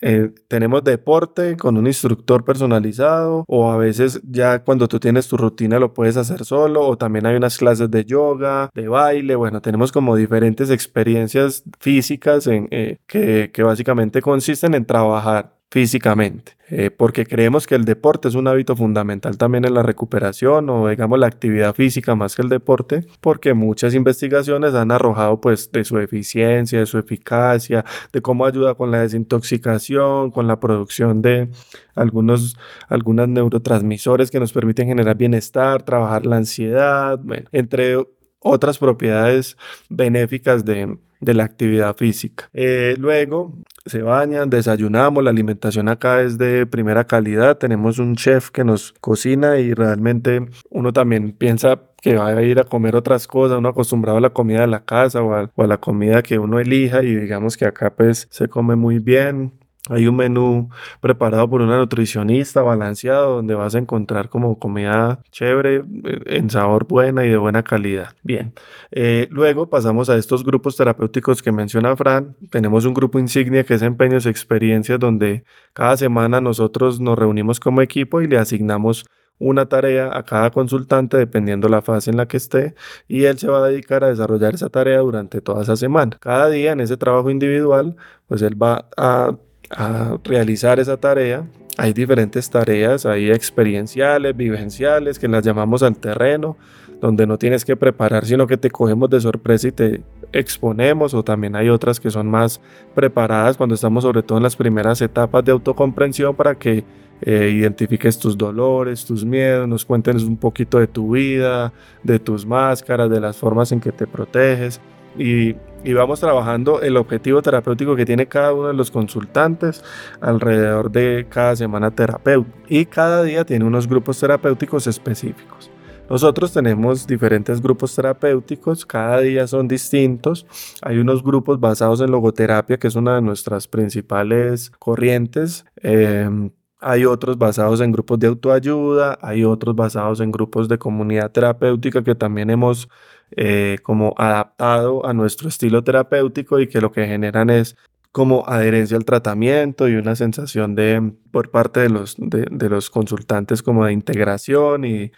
eh, 0.07 0.35
tenemos 0.49 0.85
deporte 0.85 1.57
con 1.57 1.79
un 1.79 1.87
instructor 1.87 2.45
personalizado 2.45 3.43
o 3.49 3.73
a 3.73 3.79
veces 3.79 4.21
ya 4.23 4.63
cuando 4.63 4.87
tú 4.87 5.01
tienes 5.01 5.29
tu 5.29 5.39
rutina 5.39 5.79
lo 5.79 5.95
puedes 5.95 6.19
hacer 6.19 6.45
solo 6.45 6.87
o 6.87 6.99
también 6.99 7.25
hay 7.25 7.37
unas 7.37 7.57
clases 7.57 7.91
de 7.91 8.05
yoga, 8.05 8.69
de 8.75 8.87
baile, 8.87 9.35
bueno, 9.35 9.63
tenemos 9.63 9.93
como 9.93 10.15
diferentes 10.15 10.69
experiencias 10.69 11.65
físicas 11.81 12.47
eh, 12.47 12.99
que 13.07 13.63
básicamente 13.63 14.21
consisten 14.21 14.75
en 14.75 14.85
trabajar 14.85 15.54
físicamente, 15.75 16.53
eh, 16.69 16.93
porque 16.93 17.27
creemos 17.27 17.67
que 17.67 17.75
el 17.75 17.85
deporte 17.85 18.29
es 18.29 18.37
un 18.37 18.47
hábito 18.47 18.77
fundamental 18.77 19.37
también 19.37 19.65
en 19.65 19.75
la 19.75 19.83
recuperación 19.83 20.71
o 20.71 20.89
digamos 20.89 21.19
la 21.19 21.27
actividad 21.27 21.75
física 21.75 22.15
más 22.15 22.37
que 22.37 22.43
el 22.43 22.49
deporte, 22.49 23.05
porque 23.21 23.55
muchas 23.55 23.93
investigaciones 23.93 24.73
han 24.75 24.93
arrojado 24.93 25.41
pues 25.41 25.73
de 25.73 25.83
su 25.83 25.99
eficiencia, 25.99 26.79
de 26.79 26.87
su 26.87 26.97
eficacia, 26.97 27.85
de 28.13 28.23
cómo 28.23 28.47
ayuda 28.47 28.77
con 28.77 28.93
la 28.93 29.01
desintoxicación, 29.01 30.31
con 30.31 30.47
la 30.47 30.61
producción 30.61 31.23
de 31.23 31.49
algunos 31.97 32.57
algunas 32.87 33.27
neurotransmisores 33.27 34.31
que 34.31 34.39
nos 34.39 34.53
permiten 34.53 34.87
generar 34.87 35.17
bienestar, 35.17 35.83
trabajar 35.83 36.25
la 36.25 36.37
ansiedad, 36.37 37.19
entre 37.51 37.97
otras 38.39 38.79
propiedades 38.79 39.57
benéficas 39.89 40.65
de, 40.65 40.99
de 41.25 41.35
la 41.35 41.45
actividad 41.45 41.97
física. 41.97 42.49
Eh, 42.53 42.95
luego 42.99 43.55
se 43.87 44.03
bañan, 44.03 44.51
desayunamos, 44.51 45.23
la 45.23 45.31
alimentación 45.31 45.89
acá 45.89 46.23
es 46.23 46.39
de 46.39 46.67
primera 46.67 47.07
calidad, 47.07 47.59
tenemos 47.59 47.99
un 47.99 48.17
chef 48.17 48.51
que 48.51 48.65
nos 48.65 48.93
cocina 49.01 49.59
y 49.59 49.75
realmente 49.75 50.47
uno 50.71 50.93
también 50.93 51.33
piensa 51.33 51.81
que 52.01 52.17
va 52.17 52.29
a 52.29 52.43
ir 52.43 52.61
a 52.61 52.65
comer 52.65 52.97
otras 52.97 53.27
cosas, 53.27 53.59
uno 53.59 53.71
acostumbrado 53.71 54.19
a 54.19 54.21
la 54.21 54.31
comida 54.31 54.61
de 54.61 54.67
la 54.67 54.85
casa 54.85 55.23
o 55.23 55.35
a, 55.35 55.51
o 55.55 55.63
a 55.63 55.67
la 55.67 55.79
comida 55.79 56.23
que 56.23 56.39
uno 56.39 56.61
elija 56.61 57.03
y 57.03 57.15
digamos 57.15 57.57
que 57.57 57.65
acá 57.65 57.95
pues 57.95 58.27
se 58.31 58.49
come 58.49 58.77
muy 58.77 58.99
bien, 58.99 59.53
hay 59.91 60.07
un 60.07 60.17
menú 60.17 60.71
preparado 61.01 61.49
por 61.49 61.61
una 61.61 61.77
nutricionista 61.77 62.63
balanceado 62.63 63.37
donde 63.37 63.55
vas 63.55 63.75
a 63.75 63.79
encontrar 63.79 64.31
como 64.31 64.59
comida 64.59 65.21
chévere, 65.31 65.85
eh, 66.05 66.21
en 66.27 66.49
sabor 66.49 66.87
buena 66.87 67.27
y 67.27 67.29
de 67.29 67.37
buena 67.37 67.63
calidad. 67.63 68.15
Bien, 68.23 68.55
eh, 68.91 69.29
luego 69.31 69.69
pasamos 69.69 70.09
a 70.09 70.17
estos 70.17 70.43
grupos 70.43 70.77
terapéuticos 70.77 71.43
que 71.43 71.53
menciona 71.53 71.95
Fran. 71.97 72.35
Tenemos 72.51 72.87
un 72.87 72.95
grupo 72.95 73.19
insignia 73.19 73.65
que 73.65 73.75
es 73.75 73.83
Empeños 73.83 74.25
Experiencias 74.25 74.99
donde 74.99 75.45
cada 75.75 75.99
semana 75.99 76.41
nosotros 76.41 76.99
nos 76.99 77.19
reunimos 77.19 77.61
como 77.61 77.83
equipo 77.83 78.23
y 78.23 78.27
le 78.27 78.39
asignamos 78.39 79.05
una 79.39 79.67
tarea 79.67 80.17
a 80.17 80.23
cada 80.25 80.51
consultante 80.51 81.17
dependiendo 81.19 81.69
la 81.69 81.83
fase 81.83 82.11
en 82.11 82.17
la 82.17 82.27
que 82.27 82.37
esté 82.37 82.75
y 83.09 83.25
él 83.25 83.39
se 83.39 83.49
va 83.49 83.59
a 83.59 83.69
dedicar 83.69 84.05
a 84.05 84.09
desarrollar 84.09 84.55
esa 84.55 84.71
tarea 84.71 85.01
durante 85.01 85.43
toda 85.43 85.63
esa 85.63 85.77
semana. 85.77 86.17
Cada 86.21 86.49
día 86.49 86.73
en 86.73 86.81
ese 86.81 86.97
trabajo 86.97 87.31
individual, 87.31 87.97
pues 88.29 88.41
él 88.43 88.61
va 88.61 88.89
a 88.97 89.37
a 89.71 90.19
realizar 90.25 90.79
esa 90.81 90.97
tarea. 90.97 91.47
Hay 91.77 91.93
diferentes 91.93 92.49
tareas, 92.49 93.05
hay 93.05 93.31
experienciales, 93.31 94.37
vivenciales, 94.37 95.19
que 95.19 95.27
las 95.27 95.45
llamamos 95.45 95.83
al 95.83 95.97
terreno, 95.97 96.57
donde 97.01 97.27
no 97.27 97.37
tienes 97.37 97.65
que 97.65 97.77
preparar, 97.77 98.25
sino 98.25 98.47
que 98.47 98.57
te 98.57 98.71
cogemos 98.71 99.11
de 99.11 99.21
sorpresa 99.21 99.69
y 99.69 99.73
te 99.73 100.03
exponemos, 100.33 101.15
o 101.15 101.25
también 101.25 101.57
hay 101.57 101.69
otras 101.69 101.99
que 101.99 102.11
son 102.11 102.29
más 102.29 102.61
preparadas 102.95 103.57
cuando 103.57 103.75
estamos 103.75 104.05
sobre 104.05 104.23
todo 104.23 104.39
en 104.39 104.45
las 104.45 104.57
primeras 104.57 105.01
etapas 105.03 105.45
de 105.45 105.53
autocomprensión 105.53 106.35
para 106.35 106.55
que 106.55 106.85
eh, 107.23 107.51
identifiques 107.53 108.19
tus 108.19 108.37
dolores, 108.37 109.05
tus 109.05 109.25
miedos, 109.25 109.67
nos 109.69 109.85
cuentes 109.85 110.23
un 110.23 110.37
poquito 110.37 110.79
de 110.79 110.87
tu 110.87 111.13
vida, 111.13 111.73
de 112.03 112.19
tus 112.19 112.47
máscaras, 112.47 113.11
de 113.11 113.21
las 113.21 113.37
formas 113.37 113.73
en 113.73 113.81
que 113.81 113.93
te 113.93 114.07
proteges 114.07 114.81
y, 115.19 115.55
vamos 115.93 116.21
trabajando 116.21 116.81
el 116.81 116.97
objetivo 116.97 117.43
terapéutico 117.43 117.95
que 117.95 118.07
tiene 118.07 118.27
cada 118.27 118.53
uno 118.55 118.69
de 118.69 118.75
los 118.75 118.91
consultantes 118.91 119.85
alrededor 120.21 120.91
de 120.91 121.27
cada 121.29 121.57
semana 121.57 121.91
terapéutica. 121.91 122.57
Y 122.69 122.87
cada 122.87 123.23
día 123.23 123.45
tiene 123.45 123.65
unos 123.65 123.87
grupos 123.87 124.19
terapéuticos 124.19 124.87
específicos. 124.87 125.71
Nosotros 126.09 126.53
tenemos 126.53 127.07
diferentes 127.07 127.63
grupos 127.63 127.95
terapéuticos, 127.95 128.85
cada 128.85 129.21
día 129.21 129.47
son 129.47 129.69
distintos. 129.69 130.47
Hay 130.83 130.99
unos 130.99 131.23
grupos 131.23 131.59
basados 131.61 132.01
en 132.03 132.11
logoterapia, 132.11 132.79
que 132.79 132.89
es 132.89 132.95
una 132.95 133.15
de 133.15 133.23
nuestras 133.23 133.69
principales 133.69 134.71
corrientes. 134.79 135.65
Em, 135.77 136.51
hay 136.79 137.07
otros 137.07 137.39
basados 137.39 137.81
en 137.81 137.93
grupos 137.93 138.19
de 138.19 138.27
autoayuda, 138.27 139.19
hay 139.23 139.45
otros 139.45 139.75
basados 139.75 140.21
en 140.21 140.31
grupos 140.31 140.69
de 140.69 140.77
comunidad 140.77 141.31
terapéutica 141.31 142.05
que 142.05 142.15
también 142.15 142.51
hemos 142.51 142.91
eh, 143.33 143.79
como 143.83 144.15
adaptado 144.17 145.07
a 145.07 145.13
nuestro 145.13 145.49
estilo 145.49 145.83
terapéutico 145.85 146.61
y 146.61 146.69
que 146.69 146.81
lo 146.81 146.93
que 146.93 147.07
generan 147.07 147.51
es 147.51 147.77
como 148.13 148.45
adherencia 148.47 148.97
al 148.97 149.05
tratamiento 149.05 149.89
y 149.89 149.97
una 149.97 150.15
sensación 150.15 150.77
de 150.77 151.13
por 151.33 151.51
parte 151.51 151.81
de 151.81 151.89
los, 151.89 152.15
de 152.17 152.69
los 152.69 152.89
consultantes 152.89 153.63
como 153.63 153.85
de 153.87 153.93
integración 153.93 154.85
y, 154.85 155.11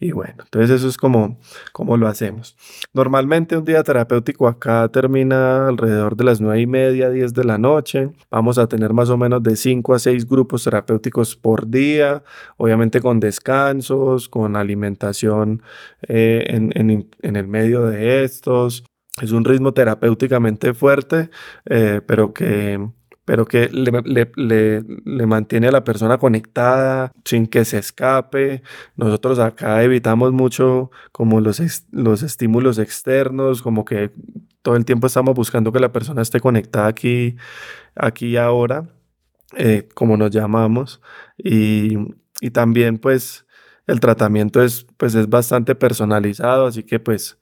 y 0.00 0.12
bueno, 0.12 0.34
entonces 0.44 0.70
eso 0.70 0.88
es 0.88 0.96
como, 0.96 1.38
como 1.72 1.96
lo 1.96 2.08
hacemos. 2.08 2.56
Normalmente 2.92 3.56
un 3.56 3.64
día 3.64 3.82
terapéutico 3.82 4.48
acá 4.48 4.88
termina 4.88 5.68
alrededor 5.68 6.16
de 6.16 6.24
las 6.24 6.40
nueve 6.40 6.60
y 6.60 6.66
media, 6.66 7.10
10 7.10 7.32
de 7.32 7.44
la 7.44 7.58
noche. 7.58 8.10
Vamos 8.30 8.58
a 8.58 8.66
tener 8.66 8.92
más 8.92 9.08
o 9.10 9.16
menos 9.16 9.42
de 9.42 9.56
5 9.56 9.94
a 9.94 9.98
6 9.98 10.26
grupos 10.28 10.64
terapéuticos 10.64 11.36
por 11.36 11.68
día, 11.68 12.22
obviamente 12.56 13.00
con 13.00 13.20
descansos, 13.20 14.28
con 14.28 14.56
alimentación 14.56 15.62
eh, 16.08 16.44
en, 16.48 16.72
en, 16.74 17.08
en 17.22 17.36
el 17.36 17.46
medio 17.46 17.86
de 17.86 18.24
estos. 18.24 18.84
Es 19.22 19.30
un 19.30 19.44
ritmo 19.44 19.72
terapéuticamente 19.72 20.74
fuerte, 20.74 21.30
eh, 21.66 22.00
pero 22.04 22.34
que 22.34 22.80
pero 23.24 23.46
que 23.46 23.68
le, 23.70 25.26
mantiene 25.26 25.68
a 25.68 25.72
la 25.72 25.84
persona 25.84 26.18
conectada 26.18 27.12
sin 27.24 27.46
que 27.46 27.64
se 27.64 27.78
escape. 27.78 28.62
Nosotros 28.96 29.38
acá 29.38 29.82
evitamos 29.82 30.32
mucho 30.32 30.90
como 31.12 31.40
los, 31.40 31.60
los 31.90 32.22
estímulos 32.22 32.78
externos, 32.78 33.62
como 33.62 33.84
que 33.84 34.10
todo 34.62 34.76
el 34.76 34.84
tiempo 34.84 35.06
estamos 35.06 35.34
buscando 35.34 35.72
que 35.72 35.80
la 35.80 35.92
persona 35.92 36.22
esté 36.22 36.40
conectada 36.40 36.86
aquí, 36.86 37.36
aquí 37.94 38.28
y 38.28 38.36
ahora, 38.36 38.88
eh, 39.56 39.88
como 39.94 40.16
nos 40.16 40.30
llamamos. 40.30 41.00
Y, 41.38 41.96
y 42.40 42.50
también 42.50 42.98
pues 42.98 43.46
el 43.86 44.00
tratamiento 44.00 44.62
es, 44.62 44.86
pues, 44.96 45.14
es 45.14 45.28
bastante 45.28 45.74
personalizado, 45.74 46.66
así 46.66 46.82
que 46.82 46.98
pues 47.00 47.38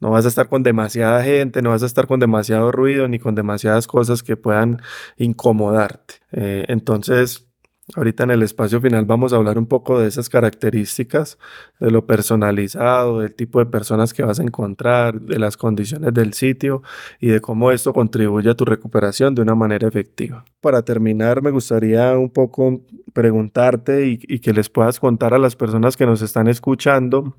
no 0.00 0.10
vas 0.10 0.24
a 0.24 0.28
estar 0.28 0.48
con 0.48 0.62
demasiada 0.62 1.22
gente, 1.22 1.62
no 1.62 1.70
vas 1.70 1.82
a 1.82 1.86
estar 1.86 2.06
con 2.06 2.20
demasiado 2.20 2.72
ruido 2.72 3.08
ni 3.08 3.18
con 3.18 3.34
demasiadas 3.34 3.86
cosas 3.86 4.22
que 4.22 4.36
puedan 4.36 4.80
incomodarte. 5.16 6.14
Eh, 6.32 6.64
entonces, 6.68 7.48
ahorita 7.94 8.24
en 8.24 8.30
el 8.30 8.42
espacio 8.42 8.80
final 8.80 9.04
vamos 9.04 9.32
a 9.32 9.36
hablar 9.36 9.58
un 9.58 9.66
poco 9.66 9.98
de 10.00 10.08
esas 10.08 10.28
características, 10.28 11.38
de 11.80 11.90
lo 11.90 12.06
personalizado, 12.06 13.20
del 13.20 13.34
tipo 13.34 13.58
de 13.58 13.66
personas 13.66 14.14
que 14.14 14.22
vas 14.22 14.40
a 14.40 14.42
encontrar, 14.42 15.20
de 15.20 15.38
las 15.38 15.56
condiciones 15.56 16.12
del 16.14 16.32
sitio 16.32 16.82
y 17.20 17.28
de 17.28 17.40
cómo 17.40 17.70
esto 17.70 17.92
contribuye 17.92 18.50
a 18.50 18.54
tu 18.54 18.64
recuperación 18.64 19.34
de 19.34 19.42
una 19.42 19.54
manera 19.54 19.86
efectiva. 19.86 20.44
Para 20.60 20.82
terminar, 20.82 21.42
me 21.42 21.50
gustaría 21.50 22.16
un 22.16 22.30
poco 22.30 22.80
preguntarte 23.12 24.06
y, 24.06 24.18
y 24.22 24.38
que 24.40 24.52
les 24.52 24.68
puedas 24.68 24.98
contar 24.98 25.34
a 25.34 25.38
las 25.38 25.56
personas 25.56 25.96
que 25.96 26.06
nos 26.06 26.22
están 26.22 26.48
escuchando 26.48 27.36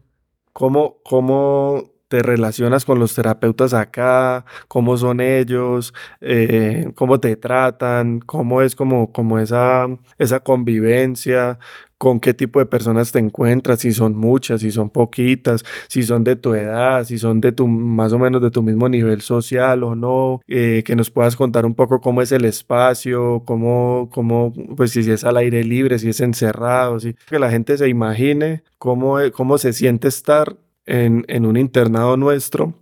cómo, 0.54 0.98
cómo 1.04 1.95
te 2.08 2.22
relacionas 2.22 2.86
con 2.86 3.00
los 3.00 3.16
terapeutas 3.16 3.74
acá, 3.74 4.46
cómo 4.68 4.98
son 4.98 5.22
ellos, 5.22 5.94
eh, 6.22 6.92
cómo 6.96 7.20
te 7.20 7.36
tratan, 7.36 8.20
cómo 8.20 8.62
es 8.62 8.76
como, 8.76 9.12
como 9.12 9.40
esa, 9.40 9.88
esa 10.18 10.40
convivencia, 10.42 11.60
con 11.98 12.20
qué 12.20 12.34
tipo 12.34 12.60
de 12.60 12.66
personas 12.66 13.12
te 13.12 13.20
encuentras, 13.20 13.80
si 13.80 13.92
son 13.92 14.16
muchas, 14.16 14.62
si 14.62 14.72
son 14.72 14.90
poquitas, 14.90 15.64
si 15.88 16.04
son 16.04 16.24
de 16.24 16.36
tu 16.36 16.54
edad, 16.54 17.04
si 17.06 17.18
son 17.18 17.42
de 17.42 17.52
tu 17.52 17.68
más 17.68 18.12
o 18.14 18.20
menos 18.20 18.42
de 18.42 18.52
tu 18.52 18.62
mismo 18.62 18.90
nivel 18.90 19.22
social 19.22 19.84
o 19.84 19.96
no, 19.96 20.42
eh, 20.48 20.84
que 20.86 20.96
nos 20.96 21.10
puedas 21.10 21.36
contar 21.36 21.66
un 21.66 21.74
poco 21.74 22.02
cómo 22.02 22.22
es 22.22 22.32
el 22.32 22.46
espacio, 22.46 23.44
cómo, 23.46 24.10
cómo, 24.14 24.54
pues 24.76 24.92
si 24.92 25.10
es 25.10 25.24
al 25.24 25.38
aire 25.38 25.64
libre, 25.64 26.00
si 26.00 26.10
es 26.10 26.20
encerrado, 26.20 27.00
si 27.00 27.16
que 27.28 27.40
la 27.40 27.50
gente 27.50 27.78
se 27.78 27.88
imagine 27.88 28.64
cómo, 28.78 29.18
cómo 29.34 29.58
se 29.58 29.74
siente 29.74 30.08
estar 30.08 30.58
en, 30.86 31.46
un 31.46 31.58
internado 31.58 32.18
nuestro 32.18 32.74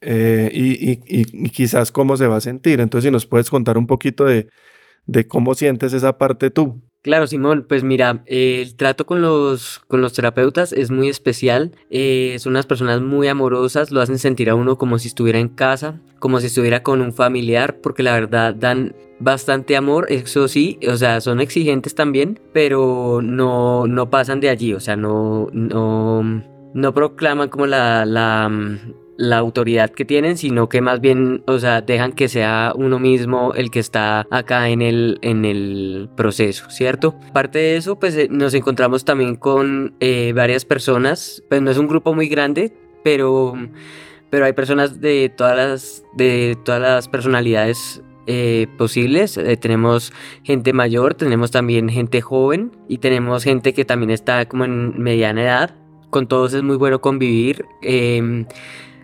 eh, 0.00 0.50
y, 0.52 1.26
quizás 1.50 1.92
cómo 1.92 2.16
se 2.16 2.26
va 2.26 2.36
a 2.36 2.40
sentir. 2.40 2.80
Entonces, 2.80 3.08
si 3.08 3.12
nos 3.12 3.26
puedes 3.26 3.50
contar 3.50 3.78
un 3.78 3.86
poquito 3.86 4.24
de, 4.24 4.48
cómo 5.28 5.54
sientes 5.54 5.92
esa 5.92 6.18
parte 6.18 6.50
tú. 6.50 6.82
Claro, 7.02 7.26
Simón, 7.26 7.64
pues 7.68 7.84
mira, 7.84 8.22
el 8.26 8.74
trato 8.74 9.06
con 9.06 9.22
los, 9.22 9.78
con 9.86 10.02
los 10.02 10.12
terapeutas 10.12 10.72
es 10.72 10.90
muy 10.90 11.08
especial, 11.08 11.72
eh, 11.90 12.36
son 12.40 12.52
unas 12.54 12.66
personas 12.66 13.00
muy 13.00 13.28
amorosas, 13.28 13.92
lo 13.92 14.00
hacen 14.00 14.18
sentir 14.18 14.50
a 14.50 14.56
uno 14.56 14.76
como 14.76 14.98
si 14.98 15.06
estuviera 15.08 15.38
en 15.38 15.48
casa, 15.48 16.00
como 16.18 16.40
si 16.40 16.48
estuviera 16.48 16.82
con 16.82 17.00
un 17.00 17.12
familiar, 17.12 17.80
porque 17.80 18.02
la 18.02 18.14
verdad 18.14 18.52
dan 18.52 18.96
bastante 19.20 19.76
amor, 19.76 20.06
eso 20.10 20.48
sí, 20.48 20.78
o 20.88 20.96
sea, 20.96 21.20
son 21.20 21.40
exigentes 21.40 21.94
también, 21.94 22.40
pero 22.52 23.20
no, 23.22 23.86
no 23.86 24.10
pasan 24.10 24.40
de 24.40 24.48
allí, 24.48 24.74
o 24.74 24.80
sea, 24.80 24.96
no, 24.96 25.48
no, 25.52 26.42
no 26.78 26.94
proclaman 26.94 27.48
como 27.48 27.66
la, 27.66 28.48
mm, 28.48 28.94
la, 29.16 29.38
autoridad 29.38 29.90
que 29.90 30.04
tienen, 30.04 30.36
sino 30.36 30.68
que 30.68 30.80
más 30.80 31.00
bien, 31.00 31.42
o 31.46 31.58
sea, 31.58 31.80
dejan 31.80 32.12
que 32.12 32.28
sea 32.28 32.72
uno 32.76 33.00
mismo 33.00 33.52
el 33.54 33.70
que 33.70 33.80
está 33.80 34.26
acá 34.30 34.68
en 34.68 34.80
el, 34.80 35.18
en 35.22 35.44
el 35.44 36.08
proceso, 36.16 36.70
¿cierto? 36.70 37.16
Aparte 37.28 37.58
de 37.58 37.76
eso, 37.76 37.98
pues 37.98 38.16
eh, 38.16 38.28
nos 38.30 38.54
encontramos 38.54 39.04
también 39.04 39.34
con 39.34 39.94
eh, 39.98 40.32
varias 40.34 40.64
personas, 40.64 41.42
pues 41.48 41.60
no 41.60 41.70
es 41.70 41.78
un 41.78 41.88
grupo 41.88 42.14
muy 42.14 42.28
grande, 42.28 42.72
pero, 43.02 43.54
pero 44.30 44.44
hay 44.44 44.52
personas 44.52 45.00
de 45.00 45.32
todas 45.36 45.56
las, 45.56 46.04
de 46.16 46.56
todas 46.64 46.80
las 46.80 47.08
personalidades 47.08 48.02
eh, 48.28 48.68
posibles. 48.76 49.40
tenemos 49.60 50.12
gente 50.44 50.72
mayor, 50.72 51.14
tenemos 51.14 51.50
también 51.50 51.88
gente 51.88 52.20
joven 52.20 52.70
y 52.86 52.98
tenemos 52.98 53.42
gente 53.42 53.74
que 53.74 53.84
también 53.84 54.10
está 54.10 54.46
como 54.46 54.64
en 54.64 55.02
mediana 55.02 55.42
edad 55.42 55.87
con 56.10 56.26
todos 56.26 56.54
es 56.54 56.62
muy 56.62 56.76
bueno 56.76 57.00
convivir, 57.00 57.64
em, 57.82 58.46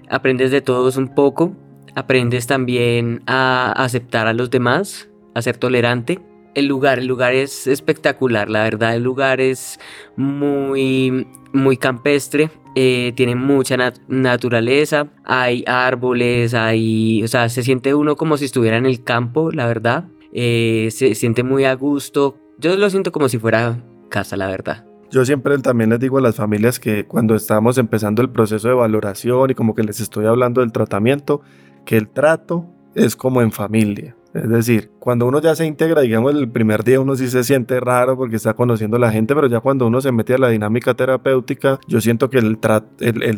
aprendes 0.09 0.51
de 0.51 0.61
todos 0.61 0.97
un 0.97 1.15
poco, 1.15 1.55
aprendes 1.95 2.47
también 2.47 3.23
a 3.27 3.73
aceptar 3.73 4.27
a 4.27 4.33
los 4.33 4.51
demás, 4.51 5.09
a 5.35 5.43
ser 5.43 5.57
tolerante 5.57 6.21
el 6.55 6.67
lugar, 6.67 6.99
el 6.99 7.07
lugar 7.07 7.35
es 7.35 7.67
espectacular, 7.67 8.49
la 8.49 8.63
verdad, 8.63 8.95
el 8.95 9.03
lugar 9.03 9.41
es 9.41 9.79
muy, 10.17 11.27
muy 11.53 11.77
campestre, 11.77 12.51
eh, 12.75 13.13
tiene 13.17 13.35
mucha 13.35 13.77
naturaleza, 14.09 15.09
hay 15.25 15.65
árboles, 15.67 16.55
hay, 16.55 17.23
o 17.23 17.29
sea, 17.29 17.49
se 17.49 17.63
siente 17.63 17.95
uno 17.95 18.17
como 18.17 18.37
si 18.37 18.47
estuviera 18.47 18.77
en 18.77 18.87
el 18.87 19.03
campo, 19.03 19.51
la 19.51 19.67
verdad, 19.67 20.09
eh, 20.33 20.89
se 20.91 21.15
siente 21.15 21.43
muy 21.43 21.65
a 21.65 21.75
gusto, 21.75 22.39
yo 22.59 22.77
lo 22.77 22.89
siento 22.91 23.13
como 23.13 23.29
si 23.29 23.39
fuera 23.39 23.83
casa, 24.09 24.37
la 24.37 24.47
verdad. 24.47 24.94
Yo 25.15 25.25
siempre 25.25 25.57
también 25.59 25.91
les 25.91 26.01
digo 26.01 26.19
a 26.19 26.21
las 26.21 26.35
familias 26.35 26.81
que 26.81 27.05
cuando 27.05 27.37
estamos 27.37 27.79
empezando 27.79 28.21
el 28.21 28.31
proceso 28.31 28.67
de 28.67 28.75
valoración 28.75 29.49
y 29.49 29.55
como 29.55 29.73
que 29.73 29.85
les 29.85 30.01
estoy 30.01 30.27
hablando 30.27 30.61
del 30.61 30.73
tratamiento, 30.73 31.41
que 31.85 31.97
el 31.97 32.09
trato 32.09 32.67
es 32.97 33.15
como 33.15 33.41
en 33.41 33.53
familia. 33.53 34.17
Es 34.35 34.49
decir, 34.49 34.91
cuando 34.99 35.27
uno 35.27 35.41
ya 35.41 35.55
se 35.55 35.65
integra, 35.65 36.01
digamos, 36.01 36.35
el 36.35 36.51
primer 36.51 36.83
día 36.83 36.99
uno 36.99 37.15
sí 37.15 37.29
se 37.29 37.45
siente 37.45 37.79
raro 37.79 38.17
porque 38.17 38.35
está 38.35 38.55
conociendo 38.55 38.97
a 38.97 39.01
la 39.01 39.13
gente, 39.13 39.33
pero 39.33 39.47
ya 39.47 39.61
cuando 39.61 39.87
uno 39.87 40.01
se 40.01 40.11
mete 40.11 40.35
a 40.35 40.39
la 40.39 40.49
dinámica 40.49 40.95
terapéutica, 40.95 41.79
yo 41.87 42.01
siento 42.01 42.31
que 42.31 42.39
el, 42.39 42.59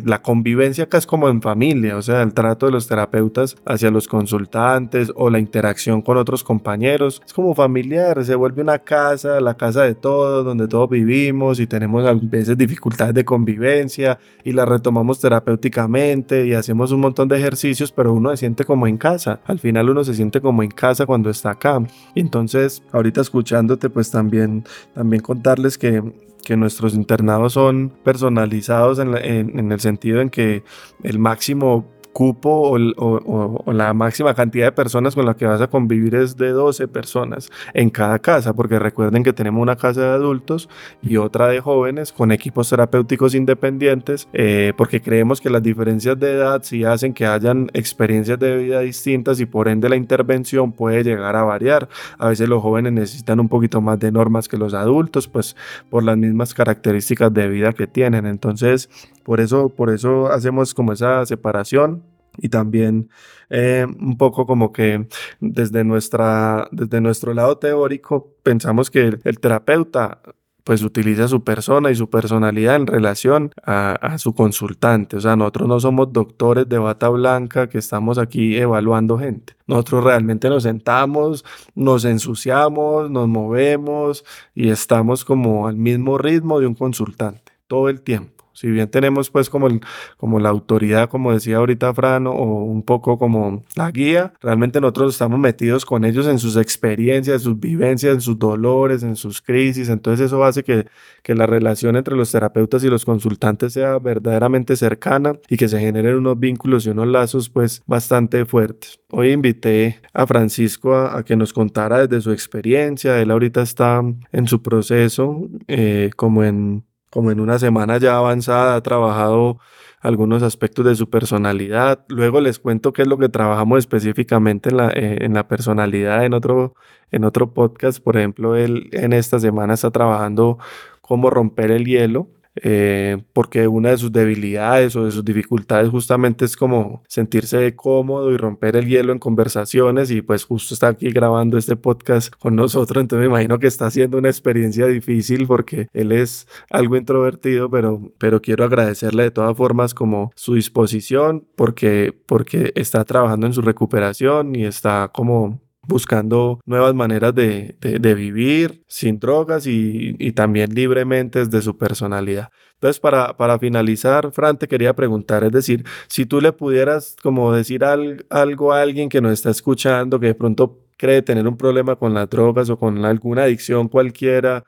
la 0.07 0.23
convivencia 0.23 0.85
acá 0.85 0.97
es 0.97 1.07
como 1.07 1.29
en 1.29 1.43
familia, 1.43 1.99
o 1.99 2.03
sea, 2.03 2.23
el 2.23 2.33
trato 2.33 2.65
de 2.65 2.73
los 2.73 2.88
terapeutas 2.88 3.57
hacia 3.67 3.91
los 3.91 4.09
consultantes 4.09 5.12
o 5.17 5.29
la 5.29 5.38
interacción 5.38 6.00
con 6.00 6.17
otros 6.17 6.43
compañeros, 6.43 7.21
es 7.26 7.35
como 7.35 7.55
familiar, 7.55 8.25
se 8.25 8.35
vuelve 8.35 8.62
una 8.62 8.79
casa, 8.79 9.38
la 9.43 9.55
casa 9.55 9.83
de 9.83 9.95
todos, 9.95 10.47
donde 10.47 10.67
todos 10.67 10.88
vivimos 10.88 11.61
y 11.61 11.67
tenemos 11.67 12.07
a 12.07 12.15
veces 12.15 12.57
dificultades 12.57 13.12
de 13.12 13.25
convivencia 13.25 14.19
y 14.45 14.53
la 14.53 14.65
retomamos 14.65 15.21
terapéuticamente 15.21 16.47
y 16.47 16.55
hacemos 16.55 16.91
un 16.91 17.00
montón 17.00 17.29
de 17.29 17.37
ejercicios, 17.37 17.93
pero 17.93 18.15
uno 18.15 18.31
se 18.31 18.38
siente 18.38 18.65
como 18.65 18.87
en 18.87 18.97
casa, 18.97 19.41
al 19.45 19.59
final 19.59 19.91
uno 19.91 20.03
se 20.03 20.15
siente 20.15 20.41
como 20.41 20.62
en 20.62 20.71
casa 20.71 20.86
cuando 21.07 21.31
está 21.31 21.50
acá. 21.50 21.83
entonces, 22.14 22.83
ahorita 22.93 23.21
escuchándote, 23.21 23.90
pues 23.90 24.11
también, 24.11 24.64
también 24.95 25.23
contarles 25.23 25.78
que, 25.78 26.02
que 26.45 26.57
nuestros 26.57 26.95
internados 26.95 27.55
son 27.55 27.93
personalizados 28.05 28.99
en, 28.99 29.16
en, 29.16 29.73
el 29.73 29.81
sentido 29.81 30.21
en 30.21 30.31
que 30.31 30.62
el 31.02 31.19
máximo 31.19 31.87
cupo 32.16 32.78
o, 32.96 33.73
la 33.75 33.92
máxima 33.92 34.35
cantidad 34.35 34.64
de 34.68 34.73
personas 34.73 35.14
con 35.14 35.26
las 35.26 35.37
que 35.37 35.44
vas 35.44 35.61
a 35.61 35.66
convivir 35.66 36.14
es 36.14 36.35
de 36.35 36.49
12 36.49 36.88
personas 36.88 37.50
en 37.75 37.90
cada 37.90 38.18
casa, 38.20 38.54
porque 38.54 38.78
recuerden 38.78 39.23
que 39.23 39.35
tenemos 39.35 39.61
una 39.61 39.76
casa 39.76 40.00
de 40.00 40.08
adultos 40.14 40.70
y 41.02 41.18
otra 41.18 41.49
de 41.49 41.61
jóvenes 41.61 42.12
con 42.12 42.32
equipos 42.32 42.70
terapéuticos 42.70 43.35
independientes, 43.35 44.28
eh, 44.32 44.73
porque 44.78 45.02
creemos 45.02 45.42
que 45.42 45.50
las 45.50 45.62
diferencias 45.62 46.18
de 46.18 46.32
edad 46.32 46.62
sí 46.62 46.85
hacen 46.85 47.12
que 47.12 47.26
hayan 47.26 47.68
experiencias 47.75 48.38
de 48.38 48.56
vida 48.56 48.80
distintas 48.80 49.38
y 49.38 49.44
por 49.44 49.68
ende 49.68 49.90
la 49.90 49.96
intervención 49.96 50.73
puede 50.73 51.04
llegar 51.04 51.37
a 51.37 51.42
variar. 51.42 51.87
A 52.16 52.30
veces 52.30 52.49
los 52.49 52.62
jóvenes 52.62 52.94
necesitan 52.94 53.40
un 53.40 53.50
poquito 53.50 53.82
más 53.82 53.99
de 53.99 54.11
normas 54.11 54.49
que 54.49 54.56
los 54.56 54.73
adultos, 54.73 55.28
pues 55.28 55.54
por 55.90 56.02
las 56.02 56.16
mismas 56.16 56.54
características 56.54 57.35
de 57.35 57.46
vida 57.46 57.75
que 57.75 57.87
tienen. 57.87 58.25
Entonces, 58.25 58.88
por 59.26 59.40
eso, 59.40 59.71
por 59.71 59.90
eso 59.90 60.30
hacemos 60.30 60.73
como 60.73 60.92
esa 60.92 61.26
separación 61.26 62.04
y 62.38 62.49
también 62.49 63.11
eh, 63.50 63.85
un 63.85 64.16
poco 64.16 64.47
como 64.47 64.73
que 64.73 65.09
desde, 65.40 65.83
nuestra, 65.83 66.68
desde 66.71 67.00
nuestro 67.00 67.35
lado 67.35 67.59
teórico 67.59 68.37
pensamos 68.45 68.88
que 68.88 69.18
el, 69.25 69.40
terapeuta 69.40 70.21
pues 70.62 70.85
utiliza 70.85 71.26
su 71.26 71.42
persona 71.42 71.90
y 71.90 71.97
su 71.97 72.09
personalidad 72.09 72.76
en 72.76 72.87
relación 72.87 73.50
a, 73.64 73.95
a, 73.95 74.18
su 74.18 74.33
consultante. 74.33 75.16
O 75.16 75.21
sea, 75.21 75.35
nosotros 75.35 75.68
no 75.68 75.80
somos 75.80 76.12
doctores 76.12 76.68
de 76.68 76.78
bata 76.78 77.09
blanca 77.09 77.68
que 77.68 77.78
estamos 77.78 78.18
aquí 78.18 78.56
evaluando 78.56 79.18
gente. 79.18 79.54
Nosotros 79.66 80.04
realmente 80.04 80.49
nos 80.49 80.62
sentamos, 80.62 81.45
nos 81.75 82.04
ensuciamos, 82.04 83.11
nos 83.11 83.26
movemos 83.26 84.25
y 84.54 84.71
estamos 84.71 85.25
como 85.25 85.66
al 85.66 85.75
mismo 85.75 86.16
ritmo 86.16 86.61
de 86.61 86.68
un 86.68 86.76
consultante 86.76 87.52
todo 87.66 87.88
el 87.88 88.02
tiempo. 88.02 88.36
Si 88.57 88.69
bien 88.69 88.89
tenemos 88.89 89.31
pues 89.31 89.51
como, 89.51 89.67
el, 89.67 89.81
como 90.17 90.41
la 90.41 90.49
autoridad, 90.49 91.09
como 91.09 91.33
decía 91.33 91.59
ahorita 91.59 91.93
Fran, 91.95 92.27
o 92.27 92.33
un 92.33 92.83
poco 92.83 93.19
como 93.19 93.65
la 93.75 93.91
guía, 93.91 94.33
realmente 94.41 94.81
nosotros 94.81 95.15
estamos 95.15 95.39
metidos 95.39 95.85
con 95.85 96.05
ellos 96.05 96.27
en 96.27 96.39
sus 96.39 96.57
experiencias, 96.57 97.37
en 97.37 97.40
sus 97.40 97.61
vivencias, 97.61 98.14
en 98.14 98.21
sus 98.21 98.38
dolores, 98.38 99.03
en 99.03 99.16
sus 99.16 99.42
crisis. 99.42 99.88
Entonces 99.88 100.27
eso 100.27 100.42
hace 100.42 100.64
que, 100.64 100.87
que 101.23 101.35
la 101.35 101.47
relación 101.47 101.97
entre 101.97 102.16
los 102.16 102.33
terapeutas 102.33 102.83
y 102.83 102.88
los 102.88 103.05
consultantes 103.05 103.75
sea 103.75 103.99
verdaderamente 103.99 104.77
cercana 104.77 105.35
y 105.49 105.57
que 105.57 105.69
se 105.69 105.79
generen 105.79 106.16
unos 106.16 106.38
vínculos 106.38 106.87
y 106.87 106.90
unos 106.90 107.09
lazos 107.09 107.51
pues 107.51 107.83
bastante 107.87 108.45
fuertes. 108.47 108.99
Hoy 109.11 109.33
invité 109.33 110.01
a 110.12 110.27
Francisco 110.27 110.97
a, 110.97 111.25
que 111.25 111.37
nos 111.37 111.53
contara 111.53 112.07
desde 112.07 112.21
su 112.23 112.33
experiencia. 112.33 113.21
Él 113.21 113.31
ahorita 113.31 113.62
está 113.62 114.03
en 114.33 114.49
su 114.49 114.62
proceso 114.62 115.49
eh, 115.69 116.11
como 116.16 116.42
en 116.42 116.85
como 117.16 117.31
en 117.31 117.40
una 117.40 117.59
semana 117.59 117.96
ya 117.96 118.18
avanzada, 118.18 118.76
ha 118.76 118.83
trabajado 118.83 119.59
algunos 120.02 120.42
aspectos 120.42 120.85
de 120.85 120.94
su 120.94 121.09
personalidad. 121.09 122.05
Luego 122.09 122.42
les 122.42 122.59
cuento 122.59 122.92
qué 122.92 123.00
es 123.00 123.09
lo 123.09 123.16
que 123.16 123.31
trabajamos 123.31 123.79
específicamente 123.79 124.68
en 124.68 124.76
la, 124.76 124.90
eh, 124.90 125.20
en 125.22 125.33
la 125.33 125.48
personalidad 125.48 126.26
en 126.26 126.35
otro, 126.35 126.74
en 127.11 127.24
otro 127.24 127.55
podcast. 127.55 128.00
Por 128.02 128.18
ejemplo, 128.18 128.55
él 128.55 128.90
en 128.92 129.14
esta 129.14 129.40
semana 129.40 129.72
está 129.72 129.90
trabajando 129.90 130.59
cómo 131.00 131.31
romper 131.31 131.70
el 131.70 131.87
hielo 131.87 132.29
eh, 132.62 133.23
porque 133.33 133.69
una 133.69 133.90
de 133.90 133.99
sus 133.99 134.12
debilidades 134.12 134.97
o 134.97 135.05
de 135.05 135.11
sus 135.11 135.25
dificultades 135.25 135.90
justamente 135.90 136.45
es 136.45 136.57
como 136.57 137.03
sentirse 137.09 137.75
cómodo 137.77 138.33
y 138.33 138.37
romper 138.37 138.77
el 138.77 138.87
hielo 138.87 139.12
en 139.12 139.19
conversaciones 139.19 140.11
y 140.11 140.23
pues 140.23 140.45
justo 140.45 140.75
está 140.75 140.88
aquí 140.88 141.11
grabando 141.11 141.59
este 141.59 141.77
podcast 141.77 142.35
con 142.35 142.57
nosotros, 142.57 143.03
entonces 143.03 143.29
me 143.29 143.35
imagino 143.35 143.59
que 143.59 143.66
está 143.66 143.87
haciendo 143.87 144.19
una 144.19 144.29
experiencia 144.29 144.87
difícil 144.87 145.47
porque 145.47 145.88
él 145.92 146.12
es 146.12 146.47
algo 146.71 146.97
introvertido, 146.97 147.71
pero, 147.71 148.12
pero 148.19 148.40
quiero 148.40 148.64
agradecerle 148.64 149.25
de 149.25 149.31
todas 149.31 149.57
formas 149.57 149.95
como 149.95 150.33
su 150.35 150.55
disposición 150.55 151.47
porque, 151.57 152.14
porque 152.27 152.73
está 152.75 153.05
trabajando 153.05 153.47
en 153.47 153.53
su 153.53 153.62
recuperación 153.62 154.55
y 154.57 154.64
está 154.64 155.11
como 155.12 155.61
buscando 155.87 156.61
nuevas 156.64 156.94
maneras 156.94 157.35
de, 157.35 157.77
vivir 158.14 158.85
sin 158.88 159.18
drogas 159.18 159.66
y, 159.66 160.33
también 160.33 160.75
libremente 160.75 161.40
desde 161.44 161.62
su 161.62 161.77
personalidad. 161.77 162.51
Entonces, 162.75 163.01
para, 163.01 163.37
para 163.37 163.59
finalizar, 163.59 164.33
Fran, 164.33 164.59
te 164.59 164.68
quería 164.68 164.94
preguntar, 164.94 165.44
es 165.44 165.53
decir, 165.53 165.85
si 166.09 166.27
tú 166.27 166.40
le 166.40 166.53
pudieras 166.53 167.16
como 167.22 167.53
decir 167.53 167.85
algo 167.85 168.72
a 168.72 168.83
alguien 168.83 169.09
que 169.09 169.20
nos 169.20 169.33
está 169.33 169.51
escuchando, 169.51 170.20
que 170.20 170.27
de 170.27 170.35
pronto 170.35 170.83
cree 170.96 171.22
tener 171.22 171.46
un 171.46 171.57
problema 171.57 171.96
con 171.96 172.14
las 172.14 172.29
drogas 172.29 172.70
o 172.70 172.79
con 172.79 173.05
alguna 173.05 173.44
adicción 173.44 173.88
cualquiera, 173.88 174.64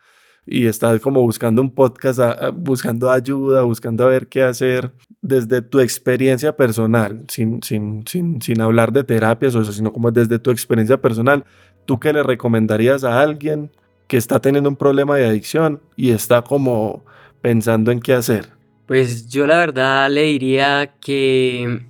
y 0.51 0.67
estás 0.67 1.01
como 1.01 1.21
buscando 1.21 1.61
un 1.61 1.71
podcast, 1.71 2.19
buscando 2.55 3.11
ayuda, 3.11 3.63
buscando 3.63 4.05
a 4.05 4.09
ver 4.09 4.29
qué 4.29 4.43
hacer 4.43 4.91
desde 5.21 5.61
tu 5.61 5.79
experiencia 5.79 6.57
personal, 6.57 7.25
sin, 7.29 7.63
sin, 7.63 8.07
sin, 8.07 8.41
sin 8.41 8.61
hablar 8.63 8.93
de 8.93 9.05
terapias 9.05 9.55
o 9.55 9.61
eso, 9.61 9.73
sino 9.73 9.93
como 9.93 10.11
desde 10.11 10.39
tu 10.39 10.51
experiencia 10.51 11.01
personal, 11.03 11.45
¿tú 11.85 12.01
qué 12.01 12.15
le 12.15 12.23
recomendarías 12.23 13.05
a 13.05 13.21
alguien 13.21 13.71
que 14.07 14.17
está 14.17 14.41
teniendo 14.41 14.71
un 14.71 14.77
problema 14.77 15.17
de 15.17 15.27
adicción 15.27 15.83
y 15.97 16.13
está 16.13 16.41
como 16.41 17.05
pensando 17.43 17.91
en 17.91 18.01
qué 18.01 18.15
hacer? 18.15 18.49
Pues 18.87 19.29
yo 19.29 19.47
la 19.47 19.59
verdad 19.59 20.11
le 20.11 20.23
diría 20.23 20.95
que 20.99 21.83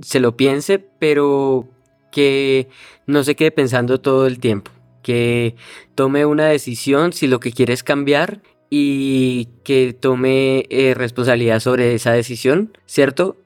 se 0.00 0.18
lo 0.18 0.34
piense, 0.34 0.78
pero 0.78 1.68
que 2.10 2.68
no 3.06 3.22
se 3.22 3.36
quede 3.36 3.50
pensando 3.50 4.00
todo 4.00 4.26
el 4.26 4.38
tiempo 4.38 4.70
que 5.02 5.56
tome 5.94 6.24
una 6.26 6.46
decisión 6.46 7.12
si 7.12 7.26
lo 7.26 7.40
que 7.40 7.52
quiere 7.52 7.72
es 7.72 7.82
cambiar 7.82 8.40
y 8.70 9.48
que 9.64 9.92
tome 9.92 10.66
eh, 10.70 10.94
responsabilidad 10.94 11.60
sobre 11.60 11.94
esa 11.94 12.12
decisión, 12.12 12.76
¿cierto? 12.86 13.36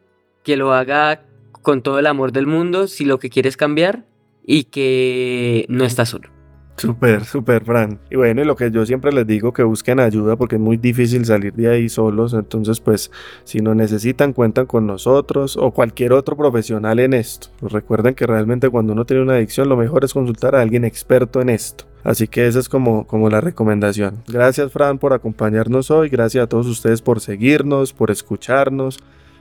Que 0.45 0.57
lo 0.57 0.73
haga 0.73 1.25
con 1.63 1.83
todo 1.83 1.99
el 1.99 2.07
amor 2.07 2.31
del 2.31 2.47
mundo 2.47 2.87
si 2.87 3.05
lo 3.05 3.19
que 3.19 3.31
quiere 3.31 3.49
es 3.49 3.57
cambiar 3.57 4.05
y 4.47 4.65
que 4.65 5.67
no 5.69 5.85
está 5.85 6.07
solo. 6.07 6.36
Súper, 6.77 7.25
súper, 7.25 7.65
Fran. 7.65 7.99
Y 8.11 8.17
bueno, 8.17 8.43
y 8.43 8.45
lo 8.45 8.55
que 8.55 8.71
yo 8.71 8.85
siempre 8.85 9.13
les 9.13 9.27
digo, 9.27 9.53
que 9.53 9.63
busquen 9.63 9.99
ayuda 9.99 10.37
porque 10.37 10.57
es 10.57 10.61
muy 10.61 10.77
difícil 10.77 11.25
salir 11.25 11.55
de 11.55 11.69
ahí 11.69 11.89
solos. 11.89 12.35
Entonces, 12.35 12.81
pues, 12.81 13.11
si 13.45 13.61
no 13.61 13.75
necesitan, 13.75 14.33
cuentan 14.33 14.67
con 14.67 14.87
nosotros 14.87 15.57
o 15.57 15.71
cualquier 15.71 16.13
otro 16.13 16.37
profesional 16.37 16.99
en 17.01 17.15
esto. 17.15 17.49
Pues 17.61 17.73
recuerden 17.73 18.15
que 18.15 18.27
realmente 18.27 18.69
cuando 18.69 18.93
uno 18.93 19.07
tiene 19.07 19.23
una 19.23 19.35
adicción, 19.35 19.69
lo 19.69 19.77
mejor 19.77 20.05
es 20.05 20.13
consultar 20.13 20.55
a 20.55 20.61
alguien 20.61 20.85
experto 20.85 21.41
en 21.41 21.49
esto. 21.49 21.87
Así 22.05 22.29
que 22.29 22.47
esa 22.47 22.61
es 22.61 22.69
como, 22.69 23.07
como 23.07 23.31
la 23.31 23.41
recomendación. 23.41 24.23
Gracias, 24.29 24.71
Fran, 24.71 24.99
por 24.99 25.13
acompañarnos 25.13 25.91
hoy. 25.91 26.09
Gracias 26.09 26.45
a 26.45 26.47
todos 26.47 26.67
ustedes 26.67 27.03
por 27.03 27.21
seguirnos, 27.21 27.93
por 27.93 28.11
escucharnos 28.11 28.99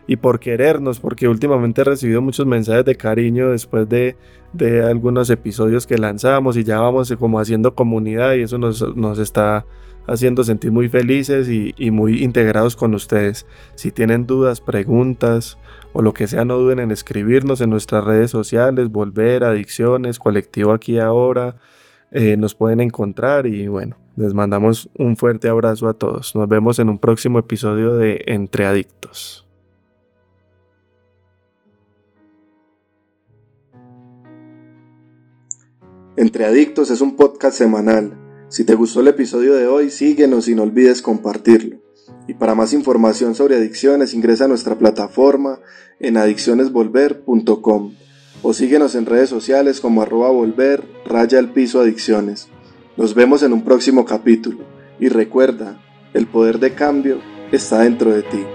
y 0.07 0.17
por 0.17 0.39
querernos, 0.39 0.99
porque 0.99 1.27
últimamente 1.27 1.81
he 1.81 1.83
recibido 1.83 2.21
muchos 2.21 2.45
mensajes 2.45 2.85
de 2.85 2.95
cariño 2.95 3.51
después 3.51 3.89
de, 3.89 4.15
de 4.53 4.83
algunos 4.83 5.29
episodios 5.29 5.87
que 5.87 5.97
lanzamos 5.97 6.57
y 6.57 6.63
ya 6.63 6.79
vamos 6.79 7.13
como 7.17 7.39
haciendo 7.39 7.75
comunidad 7.75 8.33
y 8.35 8.41
eso 8.41 8.57
nos, 8.57 8.95
nos 8.95 9.19
está 9.19 9.65
haciendo 10.07 10.43
sentir 10.43 10.71
muy 10.71 10.89
felices 10.89 11.49
y, 11.49 11.91
muy 11.91 12.23
integrados 12.23 12.75
con 12.75 12.93
ustedes. 12.93 13.45
Si 13.75 13.91
tienen 13.91 14.25
dudas, 14.27 14.61
preguntas 14.61 15.57
o 15.93 16.01
lo 16.01 16.13
que 16.13 16.27
sea, 16.27 16.45
no 16.45 16.57
duden 16.57 16.79
en 16.79 16.91
escribirnos 16.91 17.61
en 17.61 17.69
nuestras 17.69 18.03
redes 18.03 18.31
sociales, 18.31 18.89
Volver, 18.89 19.43
Adicciones, 19.43 20.19
Colectivo 20.19 20.73
Aquí 20.73 20.99
Ahora, 20.99 21.55
eh, 22.11 22.37
nos 22.37 22.55
pueden 22.55 22.81
encontrar 22.81 23.47
y 23.47 23.67
bueno, 23.67 23.97
les 24.15 24.33
mandamos 24.33 24.89
un 24.97 25.17
fuerte 25.17 25.49
abrazo 25.49 25.87
a 25.87 25.93
todos. 25.93 26.35
Nos 26.35 26.47
vemos 26.47 26.79
en 26.79 26.89
un 26.89 26.99
próximo 26.99 27.39
episodio 27.39 27.95
de 27.95 28.23
Entre 28.27 28.65
Adictos. 28.65 29.44
Entre 36.17 36.45
Adictos 36.45 36.91
es 36.91 37.01
un 37.01 37.17
podcast 37.17 37.57
semanal. 37.57 38.17
Si 38.47 38.63
te 38.63 38.73
gustó 38.73 39.01
el 39.01 39.09
episodio 39.09 39.53
de 39.53 39.67
hoy, 39.67 39.89
síguenos 39.89 40.47
y 40.47 40.55
no 40.55 40.63
olvides 40.63 41.01
compartirlo. 41.01 41.81
Y 42.25 42.35
para 42.35 42.55
más 42.55 42.71
información 42.71 43.35
sobre 43.35 43.57
adicciones, 43.57 44.13
ingresa 44.13 44.45
a 44.45 44.47
nuestra 44.47 44.77
plataforma 44.77 45.59
en 45.99 46.15
adiccionesvolver.com 46.15 47.95
o 48.43 48.53
síguenos 48.53 48.95
en 48.95 49.05
redes 49.05 49.29
sociales 49.29 49.81
como 49.81 50.01
arroba 50.01 50.29
volver 50.29 50.85
raya 51.05 51.37
el 51.37 51.49
piso 51.49 51.81
adicciones. 51.81 52.47
Nos 52.95 53.13
vemos 53.13 53.43
en 53.43 53.51
un 53.51 53.65
próximo 53.65 54.05
capítulo 54.05 54.59
y 55.01 55.09
recuerda, 55.09 55.81
el 56.13 56.27
poder 56.27 56.59
de 56.59 56.73
cambio 56.75 57.19
está 57.51 57.79
dentro 57.79 58.13
de 58.13 58.21
ti. 58.21 58.45